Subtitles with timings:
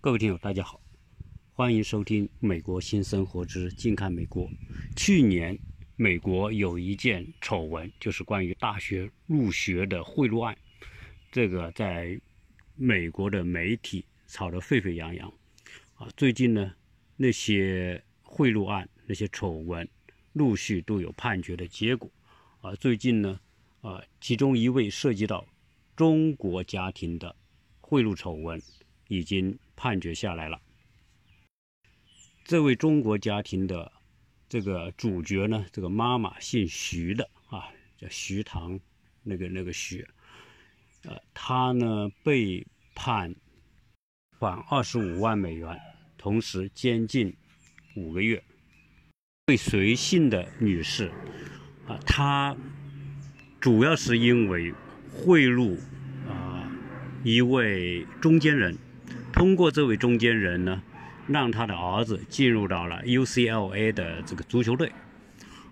[0.00, 0.80] 各位听友，大家好，
[1.50, 4.46] 欢迎收听《美国新生活之近看美国》。
[4.94, 5.58] 去年，
[5.96, 10.56] 美国有一件丑闻，就是关于大学入学的贿赂案，
[11.32, 12.16] 这个在
[12.76, 15.28] 美国的媒体炒得沸沸扬扬。
[15.96, 16.72] 啊，最近呢，
[17.16, 19.86] 那些贿赂案、那些丑闻，
[20.32, 22.08] 陆续都有判决的结果。
[22.60, 23.40] 啊，最近呢，
[23.80, 25.44] 啊，其中一位涉及到
[25.96, 27.34] 中国家庭的
[27.80, 28.62] 贿赂丑闻。
[29.10, 30.60] 已经判决下来了。
[32.44, 33.92] 这位中国家庭的
[34.48, 38.80] 这个主角呢，这个妈妈姓徐的啊，叫徐唐，
[39.22, 40.04] 那个那个徐，
[41.04, 42.66] 呃，他呢被
[42.96, 43.32] 判
[44.40, 45.80] 款二十五万美元，
[46.16, 47.36] 同时监禁
[47.94, 48.42] 五个月。
[49.46, 51.12] 被随姓的女士
[51.86, 52.56] 啊，她
[53.60, 54.74] 主要是因为
[55.12, 55.78] 贿赂
[56.26, 56.68] 啊
[57.22, 58.76] 一位中间人。
[59.38, 60.82] 通过这位中间人呢，
[61.28, 64.90] 让他的儿子进入到了 UCLA 的这个足球队。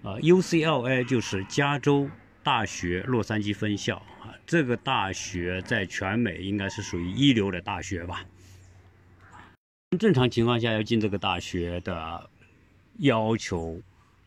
[0.02, 2.08] 呃，UCLA 就是加州
[2.44, 4.30] 大学洛杉矶分校啊。
[4.46, 8.24] 这个大学在全美应该是属于一流的大学吧。
[9.98, 12.30] 正常情况下要进这个大学的
[12.98, 13.80] 要求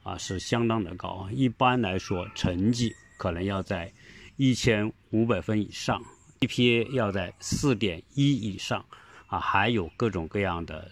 [0.03, 1.31] 啊是相当的高啊。
[1.31, 3.89] 一般来说，成绩可能要在
[4.35, 6.03] 一千五百分以上
[6.41, 8.85] ，GPA 要在四点一以上。
[9.29, 10.91] 啊，还有各种各样的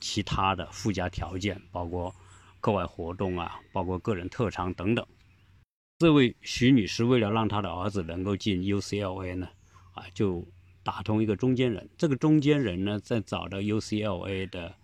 [0.00, 2.14] 其他的附加条件，包括
[2.60, 5.06] 课外活动啊，包括个人特长等等。
[5.98, 9.48] 这位徐女士为了让她的儿子能够进 UCLA 呢，
[9.94, 10.46] 啊，就
[10.82, 11.88] 打通一个中间人。
[11.98, 14.74] 这个中间人呢，在找到 UCLA 的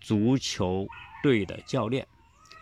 [0.00, 0.86] 足球
[1.22, 2.06] 队的教练，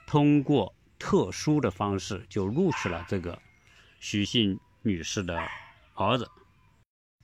[0.07, 3.39] 通过特殊的方式就录取了这个
[3.99, 5.43] 徐姓女士的
[5.95, 6.29] 儿子。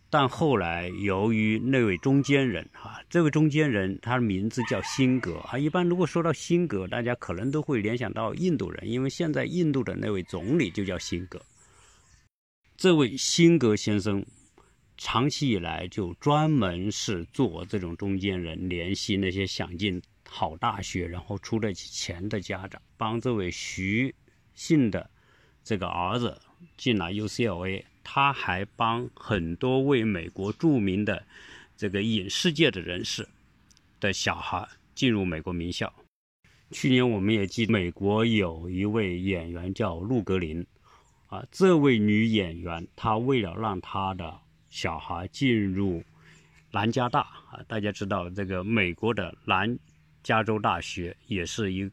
[0.08, 5.58] 但后来，由于那位中间人哈，这位中间人他的名字叫辛格啊。
[5.58, 11.42] 一般如果说到辛格，大家可能都会联想到印度人，因为现在印度的那位总理就叫辛格。
[12.76, 14.24] 这位辛格先生
[14.96, 24.14] 长期以来就专门是做这种中间人，联系那些想进好大学然后出得起钱的家长，帮这位徐
[24.54, 25.10] 姓的
[25.64, 26.40] 这个儿子
[26.76, 27.82] 进了 UCLA。
[28.08, 31.26] 他还帮很多位美国著名的
[31.76, 33.28] 这个影视界的人士
[33.98, 35.92] 的小孩进入美国名校。
[36.70, 40.64] 去年我们也记，美国有一位演员叫陆格林，
[41.26, 44.38] 啊，这位女演员她为了让她的
[44.70, 46.04] 小孩进入
[46.70, 49.76] 南加大啊，大家知道这个美国的南
[50.22, 51.90] 加州大学也是一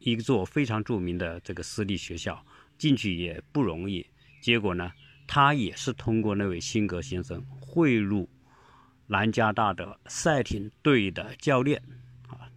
[0.00, 2.44] 一座非常著名的这个私立学校，
[2.76, 4.04] 进去也不容易。
[4.42, 4.92] 结果呢？
[5.32, 8.26] 他也是通过那位辛格先生贿赂
[9.06, 11.80] 南加大的赛艇队的教练，
[12.26, 12.50] 啊，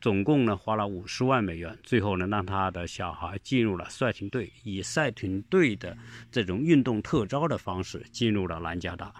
[0.00, 5.98] 总共呢花了五十万美元，最后呢让他的小孩进入了赛艇队，以赛艇队的
[6.30, 9.12] 这种运动特招的方式进入了南加大。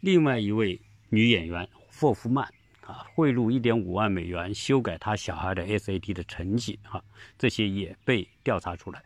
[0.00, 0.78] 另外一位
[1.08, 2.44] 女演员霍夫曼，
[2.82, 7.02] 啊，贿赂一点五万美元修改他小孩的 SAT 的成绩，哈，
[7.38, 9.02] 这些也被调查出来。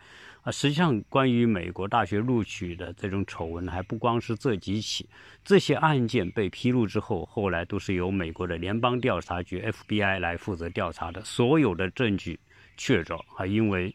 [0.52, 5.08] 实际上，关于美国大学录取的这种丑闻，还不光是这几起。
[5.44, 11.22] 这些案件被披露之后，后来都是由美国的联邦调查局 FBI 来负责调查的。
[11.24, 12.38] 所有的证据
[12.76, 13.94] 确凿啊，因为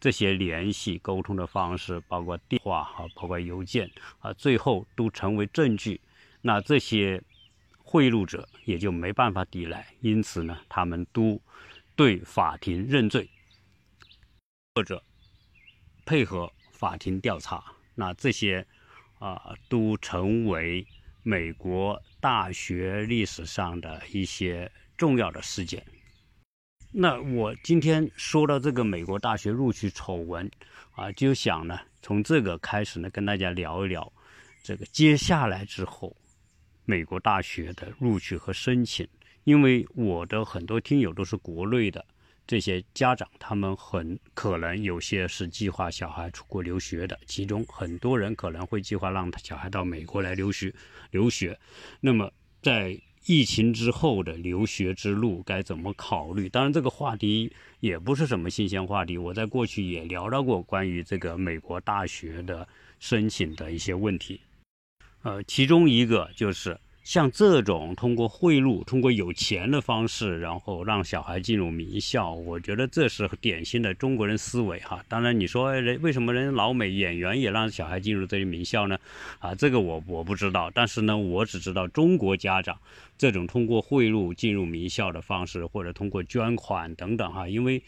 [0.00, 6.00] 这些联系沟通的方式，包括电话哈，包括邮件啊，最后都成为证据。
[6.42, 7.22] 那这些
[7.78, 11.40] 贿赂者也就没办法抵赖，因此呢，他们都
[11.94, 13.30] 对法庭认罪，
[14.74, 15.02] 或者。
[16.04, 18.66] 配合法庭调查，那这些
[19.18, 20.86] 啊都成为
[21.22, 25.84] 美国大学历史上的一些重要的事件。
[26.92, 30.48] 那我今天说到这个美国大学录取丑闻
[30.92, 34.12] 啊，就想呢从这个开始呢跟大家聊一聊
[34.62, 36.16] 这个接下来之后
[36.84, 39.08] 美国大学的录取和申请，
[39.44, 42.04] 因为我的很多听友都是国内的。
[42.46, 50.72] 这些家长，他们很可能有些是计划小孩出国留学的，其中很多人可能会计划让他小孩到美国来留学。
[51.10, 51.58] 留学，
[52.00, 52.30] 那么
[52.60, 56.48] 在疫情之后的留学之路该怎么考虑？
[56.48, 57.50] 当然，这个话题
[57.80, 62.68] 也不是什么新鲜话题，我在过去也聊到过关于这个美国大学的
[62.98, 64.40] 申请的一些问题。
[65.22, 75.04] 呃，其中一个就是像这种通过贿赂、通过有钱的方式，然后让小孩进入名校，我觉得这是典型的中国人思维哈。
[75.06, 78.98] 当然，你说人为什么人老美演员也让小孩进入这些名校呢？
[79.38, 80.70] 啊，这个我我不知道。
[80.74, 82.76] 但是呢，我只知道中国家长
[83.18, 87.82] 这种通过贿赂进入名校的方式，或者通过捐款等等哈，因为。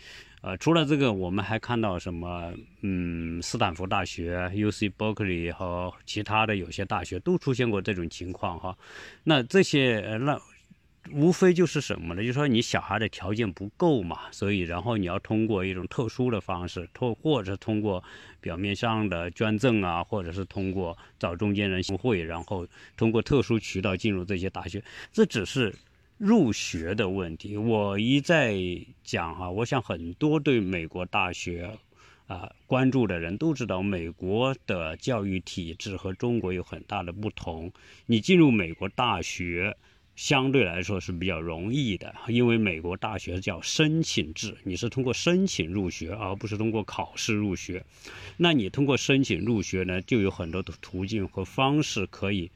[0.46, 2.54] 呃，除了这个，我们还看到什么？
[2.82, 4.88] 嗯，斯坦福大学、U.C.
[4.88, 8.78] Berkeley 和其他的有些大学都出现过这种情况哈。
[9.24, 10.40] 那这些那
[11.10, 12.20] 无非就是什么呢？
[12.22, 18.04] 就是说你小孩的条件不够嘛，所以然后你要通过一种特殊的方式，通或者通过
[18.40, 22.64] 表面上的捐赠啊，或者是通过找中间人行贿，然后
[22.96, 24.80] 通过特殊渠道进入这些大学，
[25.12, 25.74] 这只是。
[26.18, 28.56] 入学的问题，我一再
[29.04, 31.76] 讲哈，我想很多对美国大学
[32.26, 37.70] 啊关注的人都知道，美国的教育体制和中国有很大的不同。
[38.06, 39.76] 你进入美国大学
[40.14, 47.84] 相对来说是比较容易的，因为美国大学叫申请制，你是通过申请入学，而不是通过考试入学。
[48.38, 52.50] 那你通过申请入学呢，就有很多的途径和方式可以。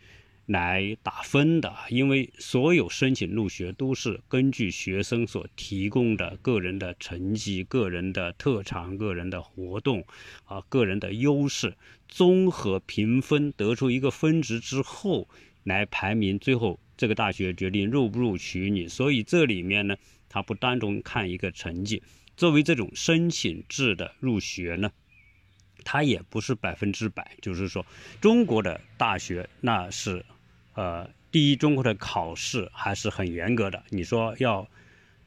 [0.51, 10.05] 来打分的，因为所有申请入学都是根据学生所提供的个人的成绩、个人的特长、个人的活动
[10.43, 11.77] 啊、个人的优势，
[12.09, 15.29] 综合评分得出一个分值之后，
[15.63, 18.89] 来排名，最后这个大学决定入不录取你。
[18.89, 19.97] 所以这里面呢，
[20.29, 22.03] 它不单独看一个成绩。
[22.37, 24.91] 作为这种申请制的入学呢。
[25.83, 27.87] 它也不是百分之百，就是说，
[28.21, 30.23] 中国的大学那是，
[30.75, 33.83] 呃，第一，中国的考试还是很严格的。
[33.91, 34.69] 你说要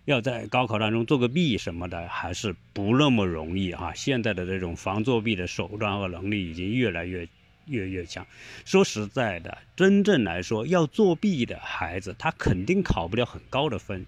[0.06, 3.94] 要在高考当中做个弊什么的，还是不那么容易哈。
[3.94, 7.28] 现在的这种防作弊的手段和能力已经越来越
[7.66, 8.25] 越越强。
[8.66, 14.06] 说实在的，真正来说，要作弊的孩子，他肯定考不了很高的分。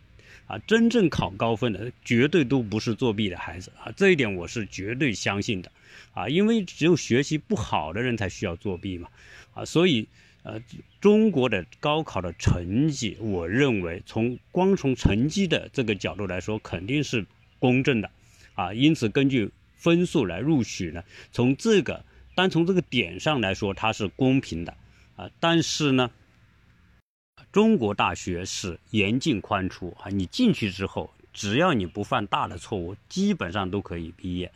[0.47, 5.71] 啊，真正考高分的绝对都不是作弊的孩子啊，这一点我是绝对相信的，
[6.13, 9.09] 啊，因为只有学习不好的人才需要作弊嘛，
[9.55, 10.07] 啊，所以
[10.45, 10.61] 呃，
[11.01, 17.25] 中国的高考的成绩，我认为从光从成绩的这个角度来说，肯定是
[17.57, 18.11] 公正的，
[18.53, 22.05] 啊，因此根据分数来录取呢，从这个
[22.35, 24.77] 单从这个点上来说，它是公平的，
[25.15, 26.11] 啊，但是呢。
[27.51, 34.51] 中国大学是严进宽出啊，你进去之后，只要你不犯大的错误，基本上都可以毕业，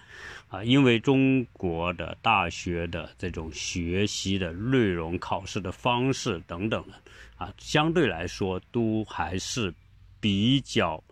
[0.48, 6.94] 啊，因为中国的大学的这种学习的内容、考试的方式等等的，
[7.38, 9.72] 啊，相对来说都还是
[10.20, 11.04] 比较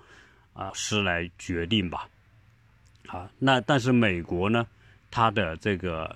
[0.54, 2.10] 啊是来决定吧，
[3.06, 4.66] 啊，那但是美国呢，
[5.12, 6.16] 它的这个。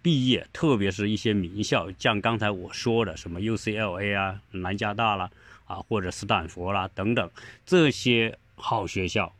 [0.00, 5.28] 毕业，特别是一些名校，像刚才我说的什么 UCLA 啊、南加大啦，
[5.66, 7.28] 啊或者斯坦福啦等等
[7.66, 9.34] 这些好学校，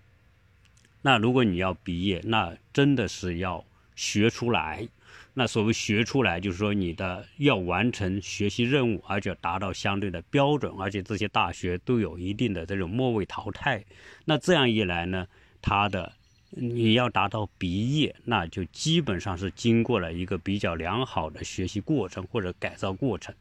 [1.02, 4.88] 那如果你要毕业，那真的是要学出来。
[5.34, 13.84] 那所谓学出来，就是说你的要完成学习任务，而且达到相对的标准，而且这些大学都有一定的这种末位淘汰。
[14.24, 15.26] 那这样一来呢，
[15.60, 16.12] 它的。
[16.50, 23.34] 你要达到毕业，那就基本上是经过了一个比较良好的学习过程或者改造过程。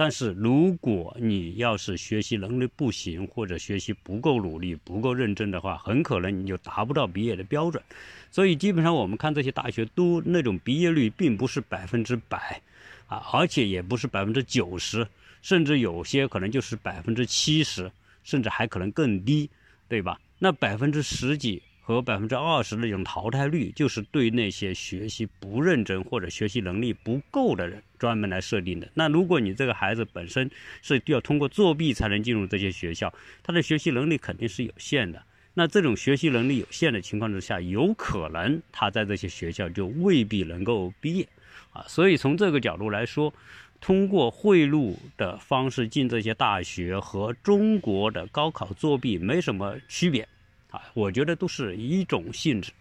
[0.00, 7.82] 但是如果你要是学习能力不行，或者学习不够努力、不够认真的话，很可能你就达不到毕业的标准。
[8.30, 12.62] 所以基本上我们看这些大学都那种毕业率并不是百分之百
[13.08, 15.04] 啊，而且也不是百分之九十，
[15.42, 17.90] 甚至有些可能就是百分之七十，
[18.22, 19.50] 甚至还可能更低，
[19.88, 20.20] 对吧？
[20.38, 21.60] 那百分之十几。
[21.88, 28.86] 和百分之二十的那种淘汰率，就是对那些学习不认真或者学习能力不够的人专门来设定的。
[28.92, 30.50] 那如果你这个孩子本身
[30.82, 33.10] 是要通过作弊才能进入这些学校，
[33.42, 35.22] 他的学习能力肯定是有限的。
[35.54, 41.26] 那这种学习能力有限的情况之下，有可能他在这些学校就未必能够毕业
[41.72, 41.82] 啊。
[41.88, 43.32] 所以从这个角度来说，
[43.80, 50.28] 通过贿赂的方式进这些大学和中国的高考作弊没什么区别。
[50.70, 52.72] 啊，我觉得都是一种性质。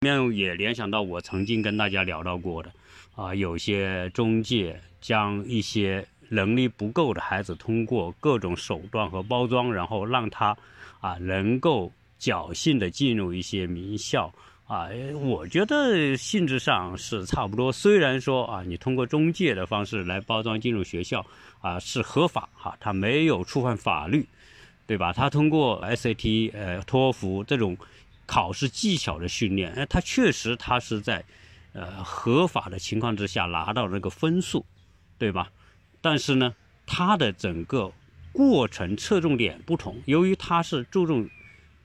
[0.00, 2.72] 面也联想到我曾经跟大家聊到过的，
[3.14, 10.56] 啊，有些中介将一些能力不够的孩子通过各种手段和包装，然后让他
[11.00, 14.32] 啊能够侥幸的进入一些名校。
[14.66, 14.88] 啊，
[15.20, 17.72] 我觉得性质上是差不多。
[17.72, 21.26] 虽然说啊，你通过中介的方式来包装进入学校
[21.60, 24.24] 啊是合法哈，他没有触犯法律。
[24.90, 25.12] 对吧？
[25.12, 27.76] 他通过 SAT、呃托福这种
[28.26, 31.24] 考试技巧的训练，哎，他确实他是在
[31.74, 34.66] 呃合法的情况之下拿到那个分数，
[35.16, 35.48] 对吧？
[36.00, 36.52] 但是呢，
[36.86, 37.92] 他的整个
[38.32, 39.96] 过程侧重点不同。
[40.06, 41.30] 由于他是注重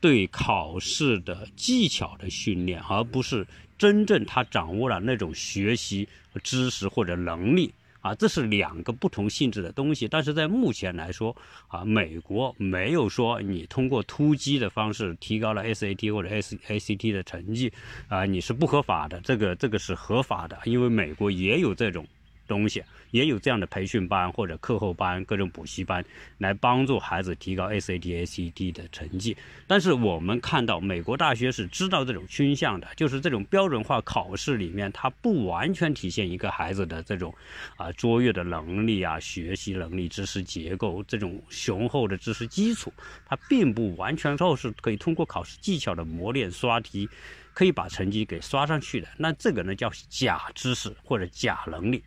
[0.02, 3.46] 对考试的技巧的训练，而不是
[3.78, 6.10] 真正他掌握了那种学习
[6.42, 7.72] 知识或者能力。
[8.06, 11.36] 啊，这是两个不同性质的东西，但是在目前来说，
[11.68, 17.74] 啊，美国没有说你通过突击的方式提高了 SAT 或者 S ACT 的成绩，
[18.08, 22.06] 啊，你是不合法的，这个这个是合法的，因为美国也有这种。
[22.48, 26.04] 东西也有这样的培训班或者课后班、各种补习班
[26.38, 29.36] 来帮助孩子提高 SAT、ACT 的成绩。
[29.68, 37.34] 但是我们看到美国大学是知道这种倾向的，就是这种标准化考试里面，它不完全体现一个孩子的这种
[37.78, 42.92] 啊卓越的能力啊、学习能力、知识结构这种雄厚的知识基础，
[43.26, 47.10] 它并不完全说是可以通过考试技巧的磨练、刷题，
[47.54, 49.08] 可以把成绩给刷上去的。
[49.18, 52.04] 那这个呢叫假知识或者假能力。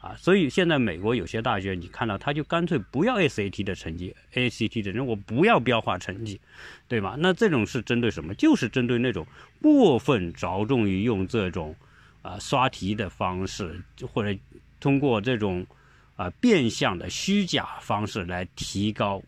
[0.00, 6.40] 啊，所以现在美国有些大学，你看到他就干脆不要 SAT 的成绩，ACT 的人我不要标化成绩，
[6.86, 7.16] 对吧？
[7.18, 8.32] 那这种是针对什么？
[8.36, 9.26] 就是针对那种
[9.60, 11.74] 过分着重于用这种
[12.22, 14.38] 啊刷题的方式，或者
[14.78, 15.66] 通过这种
[16.14, 19.20] 啊变相的虚假方式来提高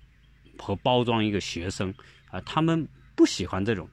[0.56, 1.92] 和包装一个学生
[2.30, 2.86] 啊，他们
[3.16, 3.88] 不喜欢这种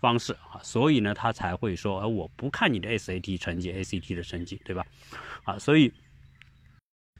[0.00, 4.84] 方式啊，所以呢，他才会说，呃，我不看你的 SAT 成绩，ACT 的成绩，对吧？
[5.44, 5.92] 啊，所以。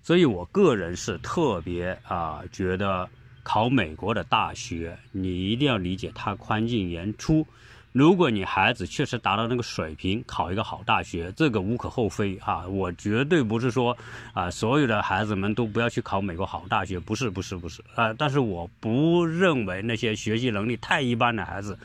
[0.08, 3.06] 所以，我个人是特别啊，觉得
[3.42, 7.46] 考美国的大学，你一定要理解它宽进严出。
[7.92, 12.66] 如果你孩子确实达到那个水平，考一个好大学，这个无可厚非啊。
[12.66, 13.94] 我绝对不是说
[14.32, 18.10] 啊，所有的孩子们都不要去考美国好大学，不是，不是，不是啊。
[18.14, 21.78] 但是我不认为那些学习能力太一般的孩子，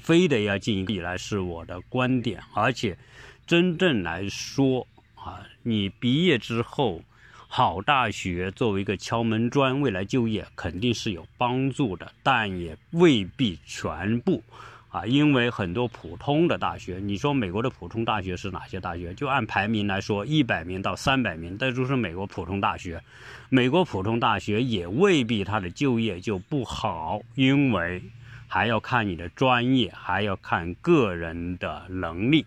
[0.00, 2.42] 非得要进一个来是我的观点。
[2.54, 2.96] 而且，
[3.46, 7.02] 真正来说啊，你毕业之后。
[7.48, 14.42] 好大学作为一个敲门砖，未来就业肯定是有帮助的，但也未必全部
[14.88, 15.06] 啊。
[15.06, 19.14] 因为很多普通的大学，你说美国的普通大学是哪些大学？
[19.14, 23.02] 就按排名来说，一百名到三百名，这就是美国普通大学。
[23.48, 28.02] 美国普通大学也未必它的就业就不好，因为
[28.48, 32.44] 还要看你的专业，还要看个人的能力。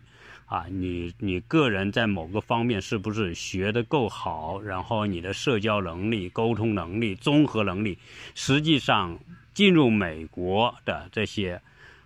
[0.50, 4.60] 啊，你你个人在某个方面是不是学得够好？
[4.60, 8.00] 然后你的社交能力、沟通能力、综合能力，
[8.34, 9.20] 实际上
[9.54, 11.62] 进入美国的这些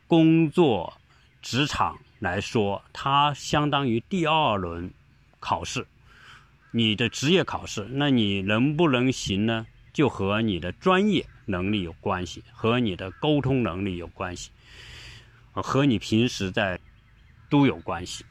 [0.08, 0.94] 工作
[1.42, 4.92] 职场来说，它相当于第二轮
[5.40, 5.88] 考试，
[6.72, 7.88] 你的职业考试。
[7.92, 9.66] 那你能不能行呢？
[9.94, 14.52] 就和你的专业能力有关系，和你的沟通能力有关系，
[15.54, 16.78] 和你平时在
[17.50, 18.26] 都有关系。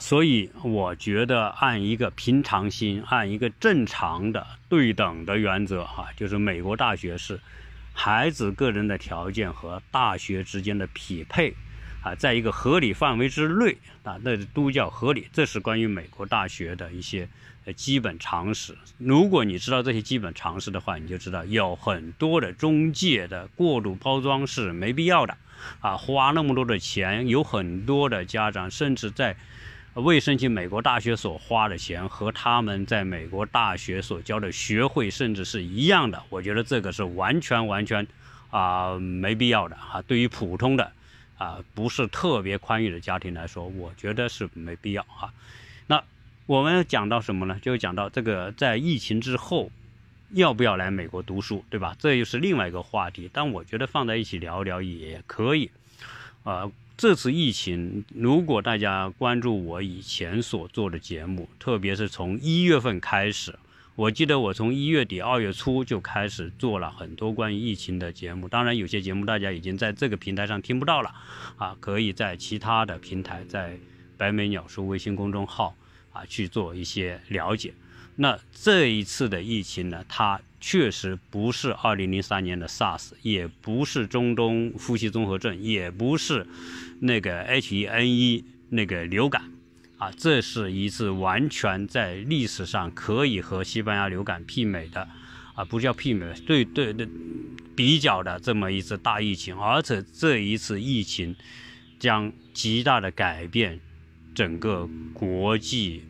[0.00, 7.40] 所以我觉得按一个平常心，按一个正常的对等的原则，哈，就是美国大学是
[7.92, 11.54] 孩子个人的条件和大学之间的匹配，
[12.02, 15.28] 啊，在一个合理范围之内，啊，那都叫合理。
[15.32, 17.28] 这是关于美国大学的一些
[17.76, 18.76] 基本常识。
[18.98, 25.36] 如果你知道这些基本常识的话，你就知道有很多的中介的过度包装是没必要的，
[25.80, 29.36] 啊，花那么多的钱，有很多的家长甚至在。
[29.94, 38.04] 为申请美国大学所花的钱和他们在美国大学所交的学费甚至是一样的，我觉得这个是完全完全
[38.50, 40.02] 啊没必要的啊。
[40.02, 40.90] 对于普通的
[41.38, 45.32] 啊不是特别宽裕的家庭来说，我觉得是没必要啊。
[45.86, 46.02] 那
[46.46, 47.56] 我们讲到什么呢？
[47.62, 49.70] 就讲到这个在疫情之后
[50.30, 51.94] 要不要来美国读书，对吧？
[52.00, 55.70] 这又是另外一个话题，但我觉得放在一起聊聊也可以
[56.42, 56.68] 啊。
[56.96, 63.58] 这次疫情，如果大家关注我以前所做的节目，特别是从一月份开始，
[63.96, 68.48] 我记得我从一月底二月初就开始做了很多关于疫情的节目。
[68.48, 71.12] 当然，有些节目大家已经在这个平台上听不到了，
[71.56, 73.76] 啊，可以在其他的平台，在
[74.16, 75.76] 白眉鸟叔微信公众号
[76.12, 77.74] 啊去做一些了解。
[78.16, 86.46] 那这一次的疫情呢，它确实不是2003年的 SARS，也不是中东呼吸综合症，也不是
[87.00, 89.50] 那个 H1N1 那个流感，
[89.98, 95.08] 啊，这是一次完全在历史上可以和西班牙流感媲美的，
[95.54, 97.08] 啊，不叫媲美，对对对，
[97.74, 101.34] 比较的这么一次大疫情，而且这一次疫情
[101.98, 103.80] 将极大的改变
[104.34, 106.04] 整个国际。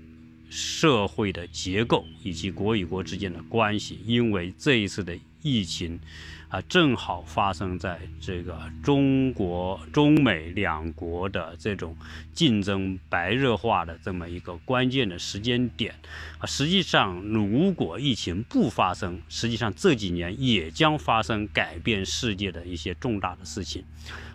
[0.54, 5.99] 社会的结构以及国与国之间的关系，因为这一次的疫情，
[6.49, 11.96] 啊，正好发生在这个中国、中美两国的这种
[12.32, 15.92] 竞争白热化的这么一个关键的时间点。
[16.38, 23.82] 啊，实际上，如果疫情不发生，实际上这几年也将发生改变世界的一些重大的事情。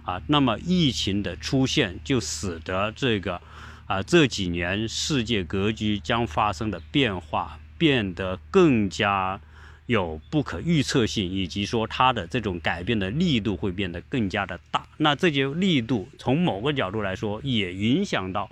[0.04, 3.42] 啊，那么疫情的出现就使得这个。
[3.90, 9.42] 啊，这几年世界格局将发生的变化变得更加
[9.88, 14.88] 有不可预测性，以及说它的这种改变的力度会变得更加的大。
[14.98, 18.52] 那这些力度从某个角度来说，也影响到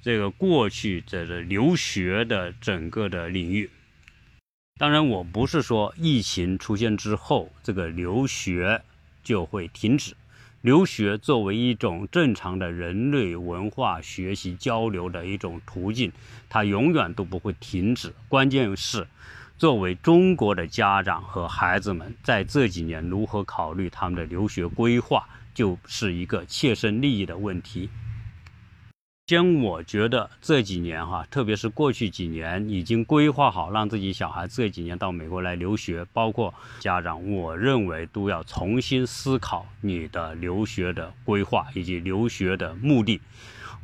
[0.00, 3.68] 这个过去的留学的整个的领域。
[4.78, 8.80] 当然，我不是说疫情出现之后，这个留学
[9.22, 10.14] 就会停止。
[10.60, 16.10] 留学作为一种正常的人类文化学习交流的一种途径，
[16.48, 18.12] 它永远都不会停止。
[18.28, 19.06] 关键是，
[19.56, 27.88] 作为中国的家长和孩子们，在这几年如何考虑他们的留学规划，就是一个切身利益的问题。
[29.28, 43.20] 先，我觉得这几年哈，特别是过去几年，已经规划好让自己小孩这几年到美国来留学，包括家长，我认为都要重新思考你的留学的规划以及留学的目的，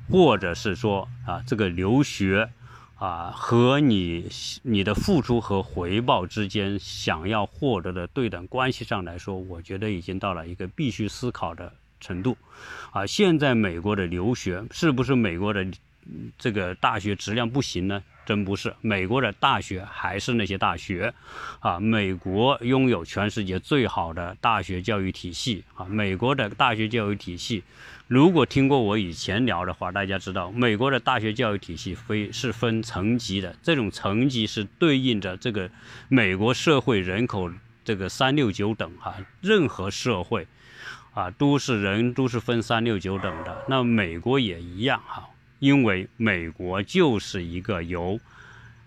[0.08, 2.48] 或者是说啊，这个留学
[2.94, 4.26] 啊和你
[4.62, 11.70] 你的付出和回报之间想要获得的对等关系上来说，我觉得已经到了一个必须思考的。
[12.04, 12.36] 程度，
[12.92, 15.66] 啊，现在美国的留学是不是美国的
[16.38, 18.02] 这个大学质量不行呢？
[18.26, 21.12] 真不是，美国的大学还是那些大学，
[21.60, 27.62] 啊，美国拥有全世界最好的大学教育体系，啊，美国的大学教育体系，
[28.08, 35.70] 如果听过我以前聊的话，大家知道，美国的大学教育体系非是分层级的，这种层级是对应着这个
[36.08, 37.50] 美国社会人口
[37.84, 40.46] 这个三六九等，哈，任何社会。
[41.14, 45.28] 啊，都是人都是分三六九等的，那美国也一样哈，
[45.60, 48.18] 因为美国就是一个由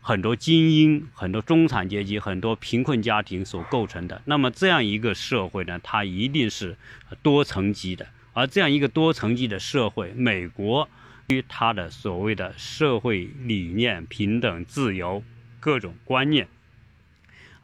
[0.02, 4.22] 很多精英、很多中产阶级、很多贫困家庭所构成的。
[4.26, 6.78] 那么这样一个社会呢，它一定是
[7.22, 8.06] 多层级的。
[8.34, 10.88] 而这样一个多层级的社会，美国
[11.30, 15.24] 与它的所谓的社会理念、平等、自由
[15.60, 16.48] 各种观念。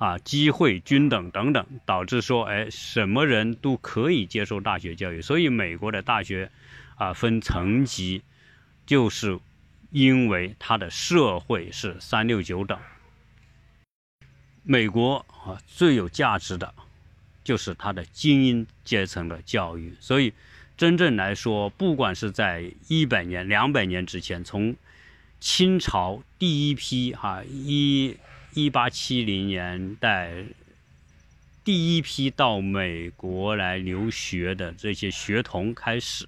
[0.03, 5.21] 啊，机会均等等等，导致说，哎，什么人都可以接受大学教育。
[5.21, 6.51] 所以美国的大学，
[6.97, 8.21] 啊，分层级，
[8.85, 9.39] 就是
[9.91, 12.77] 因为它的社会是三六九等。
[14.63, 16.73] 美国啊，最有价值的，
[17.41, 19.95] 就是它的精英阶层的教育。
[20.01, 20.33] 所以，
[20.75, 24.75] 真正来说，不管是在一百年、两百年之前，从
[25.39, 28.17] 清朝第一批哈一。
[28.55, 30.45] 一八七零年代，
[31.63, 36.27] 第一批到美国来留学的这些学童开始，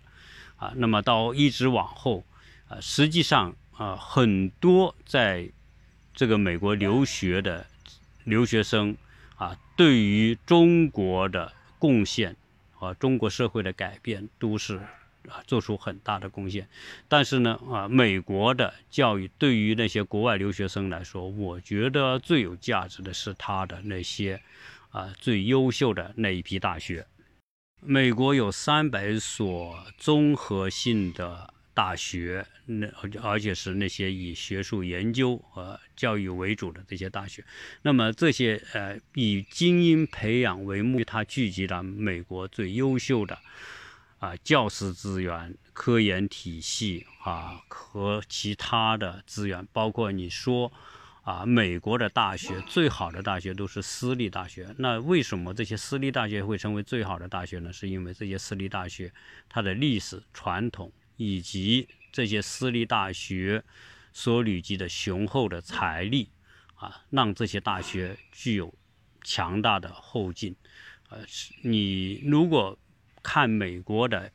[0.58, 2.24] 啊，那么到一直往后，
[2.68, 5.50] 啊，实际上啊，很多在
[6.14, 7.68] 这个美国留学的
[8.24, 8.98] 留学生，
[9.36, 12.36] 啊，对于中国的贡献
[12.74, 14.80] 和中国社会的改变都是。
[15.30, 16.68] 啊，做出很大的贡献，
[17.08, 24.42] 但是呢，啊，美国的教育对于那些国外留学生来说，我觉得最有价值的是他的那些，
[24.90, 27.06] 啊，最优秀的那一批大学。
[27.82, 32.88] 美国有三百所综合性的大学，那
[33.22, 37.44] 而且是那些以学术研究和教育为主的这些大学。
[37.84, 43.38] 那么这些呃，以精英培养为目的，它聚集了美国最优秀的。
[44.20, 50.72] 啊，教师资源、科研体系啊，和其他的资源，包括你说
[51.24, 54.74] 啊，美国的大学最好的大学都是私立大学。
[54.78, 57.74] 那为什么这些私立大学会成为最好的大学呢？
[57.74, 59.14] 是因为这些私立大学
[59.50, 63.64] 它的历史传统，以及这些私立大学
[64.14, 66.30] 所累积的雄厚的财力
[66.76, 68.74] 啊，让这些大学具有
[69.24, 70.56] 强大的后劲。
[71.10, 71.20] 呃，
[71.64, 72.80] 你如果。
[73.26, 74.32] 看美国的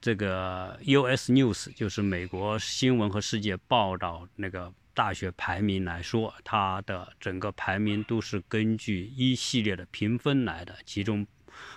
[0.00, 1.32] 这个 U.S.
[1.32, 11.26] News，就是美国新闻和世界报道那个大学排名来说，它的整个排名都是根据一系列的评分来的，其中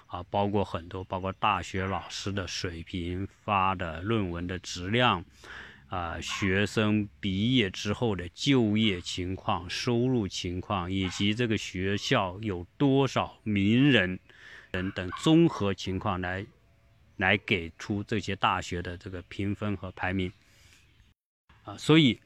[0.05, 5.25] 啊包括很多，包括大学老师的水平、发的论文的质量，
[5.89, 14.19] 啊学生毕业之后的就业情况、收入情况，以及这个学校有多少名人。
[14.71, 16.45] 等等综合情况来，
[17.17, 20.31] 来给出这些大学的这个评分和排名，
[21.63, 22.19] 啊，所以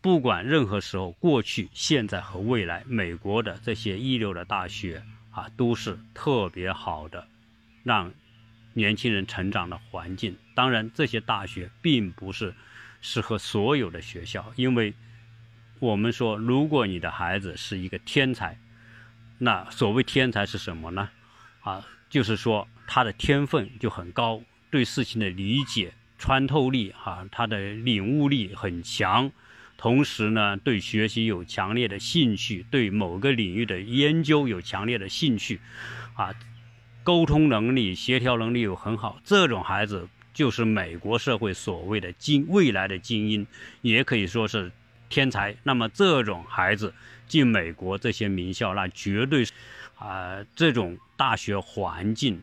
[0.00, 7.26] 不管任何时候，过去、现在和未来，美国的这些一流的大学啊，都是特别好的，
[7.82, 8.12] 让
[8.74, 10.36] 年轻人成长的环境。
[10.54, 12.54] 当然，这些大学并不是
[13.00, 14.92] 适合所有的学校，因为
[15.78, 18.58] 我们说，如果你的孩子是一个天才，
[19.38, 21.10] 那所谓天才是什么呢？
[21.66, 29.32] 啊，就是说他的天分就很高，对事情的理解、穿透力，哈，他的领悟力很强。
[29.76, 35.60] 同时呢，对学习有强烈的兴趣，对某个领域的研究有强烈的兴趣，
[36.14, 36.32] 啊，
[37.02, 43.46] 沟通能力、协调能力又很好，这种孩子就是美国社会所谓的精未来的精英，
[43.82, 44.70] 也可以说是
[45.08, 45.56] 天才。
[45.64, 46.94] 那么这种孩子
[47.26, 49.52] 进美国这些名校，那绝对是，
[49.96, 52.42] 啊，这种大学环境。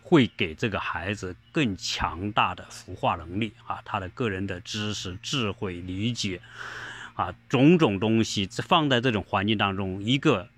[0.00, 6.40] 会给这个孩子更强大的孵化能力啊，他的个人的知识、智慧、理解
[7.12, 10.48] 啊，种种东西放在这种环境当中，一个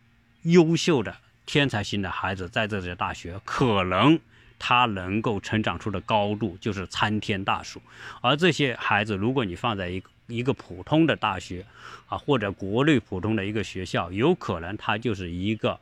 [0.43, 1.17] 优秀的
[1.47, 4.21] 天才型的孩子在这些大学，可能
[4.57, 7.83] 他能够成长出的高度就是参天大树。
[8.21, 11.67] 而这些孩子，如果你放在一一个普通的大学
[12.07, 15.81] 啊，或者国内普通的一个学校，有可能他就是一个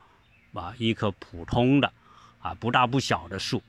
[0.59, 1.93] 啊一棵普通的。
[2.41, 3.61] 啊，不大不小的树，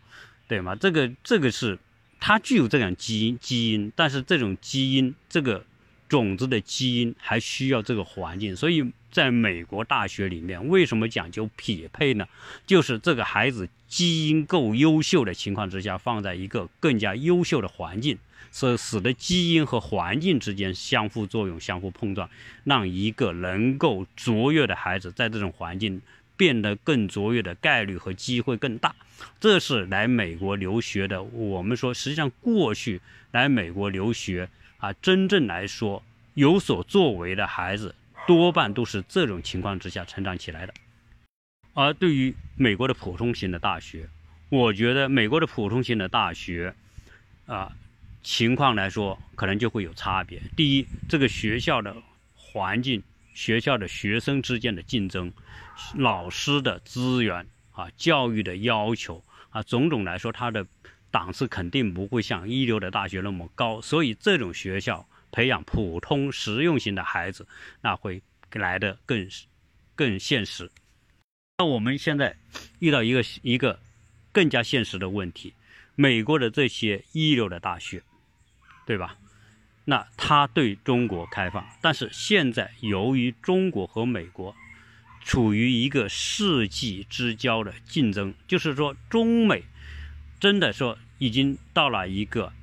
[0.48, 0.76] 对吗？
[0.76, 1.80] 这个这个是
[2.20, 5.66] 它具有这样基因基因，但是这种基因这个
[6.08, 8.56] 种子的基因还需要这个环境。
[8.56, 12.28] 所以，在美国大学里面，为什么讲究匹配呢？
[12.68, 18.20] 就是这个孩子基因够优秀的情况之下，放在一个更加优秀的环境，
[18.52, 22.30] 所使得基因和环境之间相互作用、相互碰撞，
[22.66, 26.00] 让一个能够卓越的孩子在这种环境。
[26.40, 28.96] 变得更卓越的概率和机会更大，
[29.42, 31.22] 这是来美国留学的。
[31.22, 36.02] 我们说，实际上过去来美国留学啊，真正来说
[36.36, 37.94] 有所作为的孩子，
[38.26, 40.74] 多半都是这种情况之下成长起来的。
[41.74, 44.08] 而对于美国的普通型的大学，
[44.48, 46.74] 我觉得美国的普通型的大学
[47.48, 47.74] 啊，
[48.24, 50.42] 情况来说可能就会有差别。
[50.56, 51.94] 第一，这个学校的
[52.34, 53.04] 环境。
[53.40, 55.32] 学校的学生之间的竞争，
[55.96, 60.68] 老师的资源啊，教育的要求啊，种种来说，它的
[61.10, 63.80] 档次肯定不会像一流的大学那么高。
[63.80, 67.48] 所以，这种学校培养普通实用型的孩子，
[67.80, 68.22] 那会
[68.52, 69.26] 来的更
[69.96, 70.70] 更现实。
[71.60, 72.36] 那我们现在
[72.80, 73.80] 遇到一个一个
[74.34, 75.54] 更加现实的问题：
[75.96, 78.04] 美国的这些一流的大学，
[78.86, 79.16] 对吧？
[79.90, 84.56] 那它对中国开放，但是现在由于中国和美国
[85.20, 89.64] 处于一个世纪之交的竞争，就是说中美
[90.40, 92.54] 真的说已经到了一个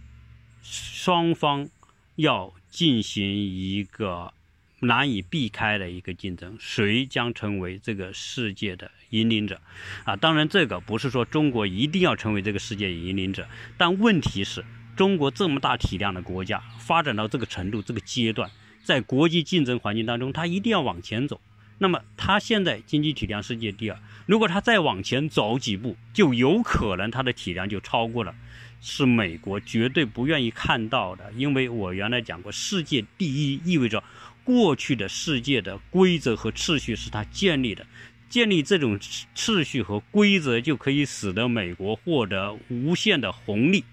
[0.62, 1.68] 双方
[2.14, 4.32] 要进行一个
[4.78, 9.60] 难以避开的一个竞争，谁将成为这个世界的引领者？
[10.04, 14.64] 啊，当然这个不是说中国一定要成为这个世界引领者，但问题是。
[14.96, 18.50] 中国这么大体量的国家，发展到这个程度、这个阶段，
[18.82, 21.38] 在国际竞争环境当中，它一定要往前走。
[21.78, 28.34] 那么，它现在经济体量世界第二，如果它再往前走几步，就有可能它的体量就超过了，
[28.80, 31.30] 是美国绝对不愿意看到的。
[31.32, 34.02] 因为我原来讲过，世界第一意味着
[34.42, 37.86] 过去的世界的规则和秩序是它建立的，
[38.30, 38.98] 建立这种
[39.34, 43.84] 秩序和规则，就可以使得美国获得无限的红利。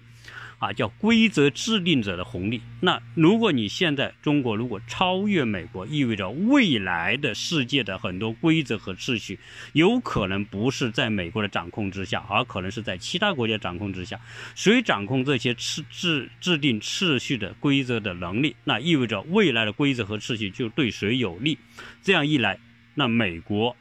[0.64, 2.62] 啊，叫规则制定者的红利。
[2.80, 9.38] 那如果你现在中国如果超越美国，意味着未来的世界的很多规则和秩序，
[9.74, 14.18] 有可能不是在美国的掌控之下，而可能是在其他国家掌控之下。
[14.54, 21.58] 谁掌控这些制制制定秩序的规则的能力，那意味着未来的规则和秩序就对谁有利。
[22.02, 22.58] 这样一来，
[22.94, 23.76] 那美国。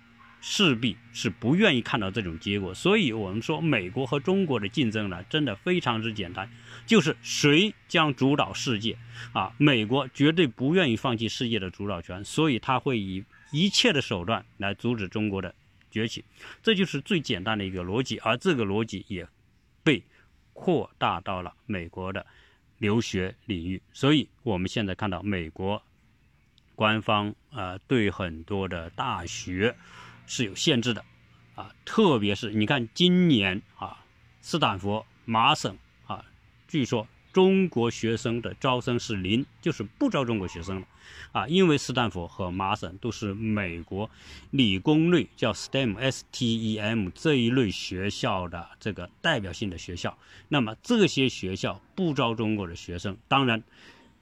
[0.46, 6.50] 势必是不愿意看到这种结果，所以我们说美国和中国的竞争呢，真的非常之简单，
[6.86, 8.98] 就是谁将主导世界
[9.34, 9.54] 啊？
[9.58, 15.54] 美国绝对不愿意放弃世界的主导权，所以他会以一切的手段来阻止中国的
[15.92, 16.24] 崛起，
[16.62, 19.28] 这就是最简单的一个逻辑，而这个逻辑也
[19.84, 20.04] 被
[20.54, 22.26] 扩大到了美国的
[22.78, 25.82] 留学领域，所以我们现在看到美国
[26.76, 29.76] 官方啊对很多的大学。
[30.26, 31.04] 是有限制的，
[31.54, 34.06] 啊，特别是你看今年啊，
[34.40, 35.78] 斯坦福、麻省，
[36.74, 40.88] 据说中国学生的招生是零，就是不招中国学生了，
[41.32, 44.10] 啊，因为斯坦福和麻省都是美国
[44.50, 53.62] 理工类叫 STEM，S-T-E-M 这一类学校的这个代表性的学校，那么这些学校不招中国的学生，当然。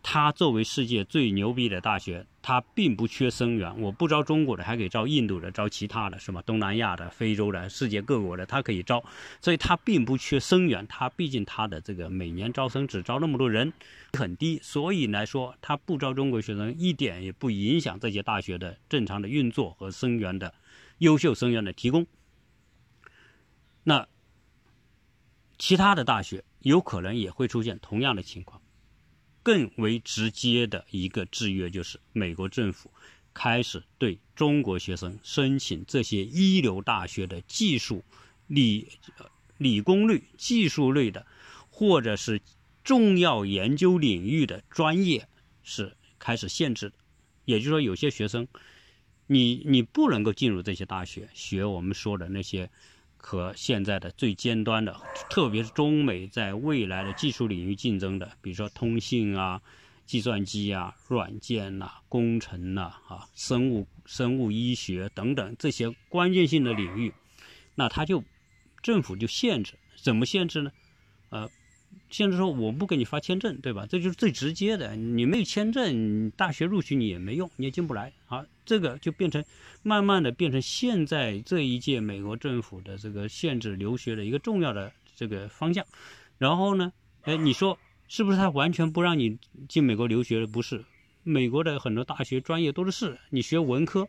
[0.04, 3.80] 它作为世界最牛逼的大学，它并不缺生源。
[3.80, 6.42] 我不招中国的，还可以招印度的，招其他的，什么？
[6.42, 9.04] 东南亚的、非洲的、世界各国的，它可以招。
[9.40, 10.86] 所以它并不缺生源。
[10.88, 13.72] 它毕竟它的这个每年招生只招那么多人，
[14.14, 14.60] 很低。
[14.64, 20.54] 所以来说，它不招中国学生，一点也不影响这些大学的正常的运作和生源的
[20.98, 22.06] 优秀生源的提供。
[23.84, 24.08] 那
[25.58, 28.61] 其他的大学有可能也会出现同样的情况。
[29.44, 32.92] 更为直接的一个制约就是，美国政府
[33.34, 38.04] 开始对中国学生申请这些一流大学的技术、
[38.48, 38.88] 理、
[39.58, 41.26] 理工类、技术类的，
[41.70, 42.42] 或者是
[42.84, 45.28] 重要研究领域的专业
[45.64, 46.92] 是开始限制。
[47.46, 48.48] 也就是说，有些学生，
[49.28, 52.70] 你你不能够进入这些大学学我们说的那些。
[53.22, 59.62] 和现在的最尖端的，特别是中美在未来的技术领域竞争的，比如说通信啊、
[60.06, 67.14] 计算机啊、软件呐、工程呐、啊、生物、生物医学等等这些关键性的领域，
[67.76, 68.24] 那他就
[68.82, 70.72] 政府就限制，怎么限制呢？
[71.92, 71.98] 呃。
[72.10, 73.86] 现在说我不给你发签证，对吧？
[73.90, 74.98] 这就是最直接的。
[74.98, 78.12] 你没有签证，大学录取你也没用，你也进不来。
[78.26, 79.42] 好，这个就变成
[79.82, 85.86] 慢慢的变成现在这一届美国政府的这个限制留学的一个重要的这个方向。
[86.38, 89.38] 然后呢，哎，你说是不是他完全不让你
[89.70, 90.48] 进美国留学的？
[90.48, 90.84] 不是，
[91.24, 94.06] 美国的很多大学专业都是是，你学文科，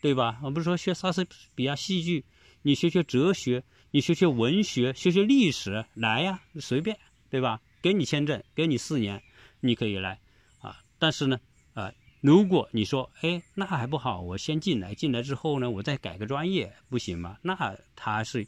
[0.00, 0.38] 对吧？
[0.44, 2.24] 我不是说学莎士比亚戏剧，
[2.62, 6.96] 你学学哲学，你学学文学，学学历史，来呀，随便。
[7.30, 7.60] 对吧？
[7.80, 9.22] 给你签证，给你四年，
[9.60, 10.18] 你可以来
[10.60, 10.76] 啊。
[10.98, 11.40] 但是呢，
[11.72, 11.90] 啊，
[12.20, 17.38] 如果你说，哎，那还不好，我先进来，进来之后呢，我再改个专业，不行吗？
[17.40, 17.56] 那
[17.96, 18.46] 他是，